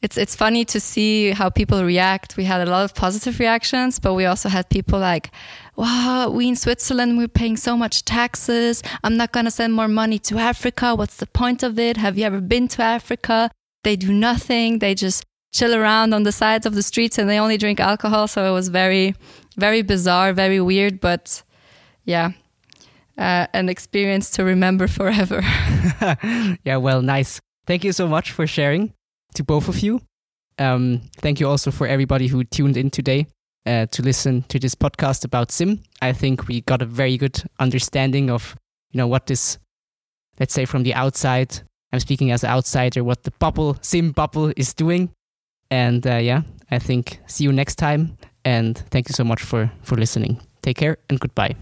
it's 0.01 0.17
it's 0.17 0.35
funny 0.35 0.63
to 0.65 0.79
see 0.79 1.31
how 1.31 1.49
people 1.49 1.83
react. 1.83 2.37
We 2.37 2.45
had 2.45 2.65
a 2.65 2.71
lot 2.71 2.85
of 2.85 2.95
positive 2.95 3.39
reactions, 3.39 3.99
but 3.99 4.13
we 4.13 4.25
also 4.25 4.47
had 4.47 4.69
people 4.69 4.99
like, 4.99 5.31
wow, 5.75 6.29
we 6.29 6.47
in 6.47 6.55
Switzerland, 6.55 7.17
we're 7.17 7.27
paying 7.27 7.57
so 7.57 7.75
much 7.75 8.05
taxes. 8.05 8.81
I'm 9.03 9.17
not 9.17 9.33
going 9.33 9.45
to 9.45 9.51
send 9.51 9.73
more 9.73 9.89
money 9.89 10.19
to 10.19 10.37
Africa. 10.37 10.95
What's 10.95 11.17
the 11.17 11.27
point 11.27 11.63
of 11.63 11.77
it? 11.77 11.97
Have 11.97 12.17
you 12.17 12.25
ever 12.25 12.39
been 12.39 12.67
to 12.69 12.81
Africa? 12.81 13.51
They 13.83 13.95
do 13.95 14.13
nothing. 14.13 14.79
They 14.79 14.95
just 14.95 15.25
chill 15.51 15.75
around 15.75 16.13
on 16.13 16.23
the 16.23 16.31
sides 16.31 16.65
of 16.65 16.75
the 16.75 16.83
streets 16.83 17.17
and 17.17 17.29
they 17.29 17.39
only 17.39 17.57
drink 17.57 17.79
alcohol. 17.79 18.27
So 18.27 18.49
it 18.49 18.53
was 18.53 18.69
very, 18.69 19.15
very 19.57 19.81
bizarre, 19.81 20.31
very 20.31 20.61
weird, 20.61 21.01
but 21.01 21.43
yeah, 22.05 22.31
uh, 23.17 23.47
an 23.53 23.67
experience 23.67 24.29
to 24.31 24.45
remember 24.45 24.87
forever. 24.87 25.41
yeah, 26.63 26.77
well, 26.77 27.01
nice. 27.01 27.41
Thank 27.65 27.83
you 27.83 27.91
so 27.91 28.07
much 28.07 28.31
for 28.31 28.47
sharing 28.47 28.93
to 29.33 29.43
both 29.43 29.67
of 29.67 29.79
you. 29.79 30.01
Um, 30.57 31.01
thank 31.17 31.39
you 31.39 31.47
also 31.47 31.71
for 31.71 31.87
everybody 31.87 32.27
who 32.27 32.43
tuned 32.43 32.77
in 32.77 32.89
today 32.89 33.27
uh, 33.65 33.85
to 33.87 34.01
listen 34.01 34.43
to 34.49 34.59
this 34.59 34.75
podcast 34.75 35.23
about 35.23 35.51
sim. 35.51 35.81
I 36.01 36.13
think 36.13 36.47
we 36.47 36.61
got 36.61 36.81
a 36.81 36.85
very 36.85 37.17
good 37.17 37.41
understanding 37.59 38.29
of 38.29 38.55
you 38.91 38.97
know 38.97 39.07
what 39.07 39.27
this, 39.27 39.57
let's 40.39 40.53
say 40.53 40.65
from 40.65 40.83
the 40.83 40.93
outside. 40.93 41.61
I'm 41.91 41.99
speaking 41.99 42.31
as 42.31 42.43
an 42.43 42.49
outsider. 42.49 43.03
What 43.03 43.23
the 43.23 43.31
bubble 43.39 43.77
sim 43.81 44.11
bubble 44.11 44.51
is 44.57 44.73
doing, 44.73 45.11
and 45.71 46.05
uh, 46.05 46.17
yeah, 46.17 46.41
I 46.71 46.79
think 46.79 47.19
see 47.27 47.43
you 47.43 47.51
next 47.51 47.75
time. 47.75 48.17
And 48.45 48.77
thank 48.89 49.09
you 49.09 49.13
so 49.13 49.23
much 49.23 49.41
for 49.41 49.71
for 49.83 49.95
listening. 49.95 50.41
Take 50.61 50.77
care 50.77 50.97
and 51.09 51.19
goodbye. 51.19 51.55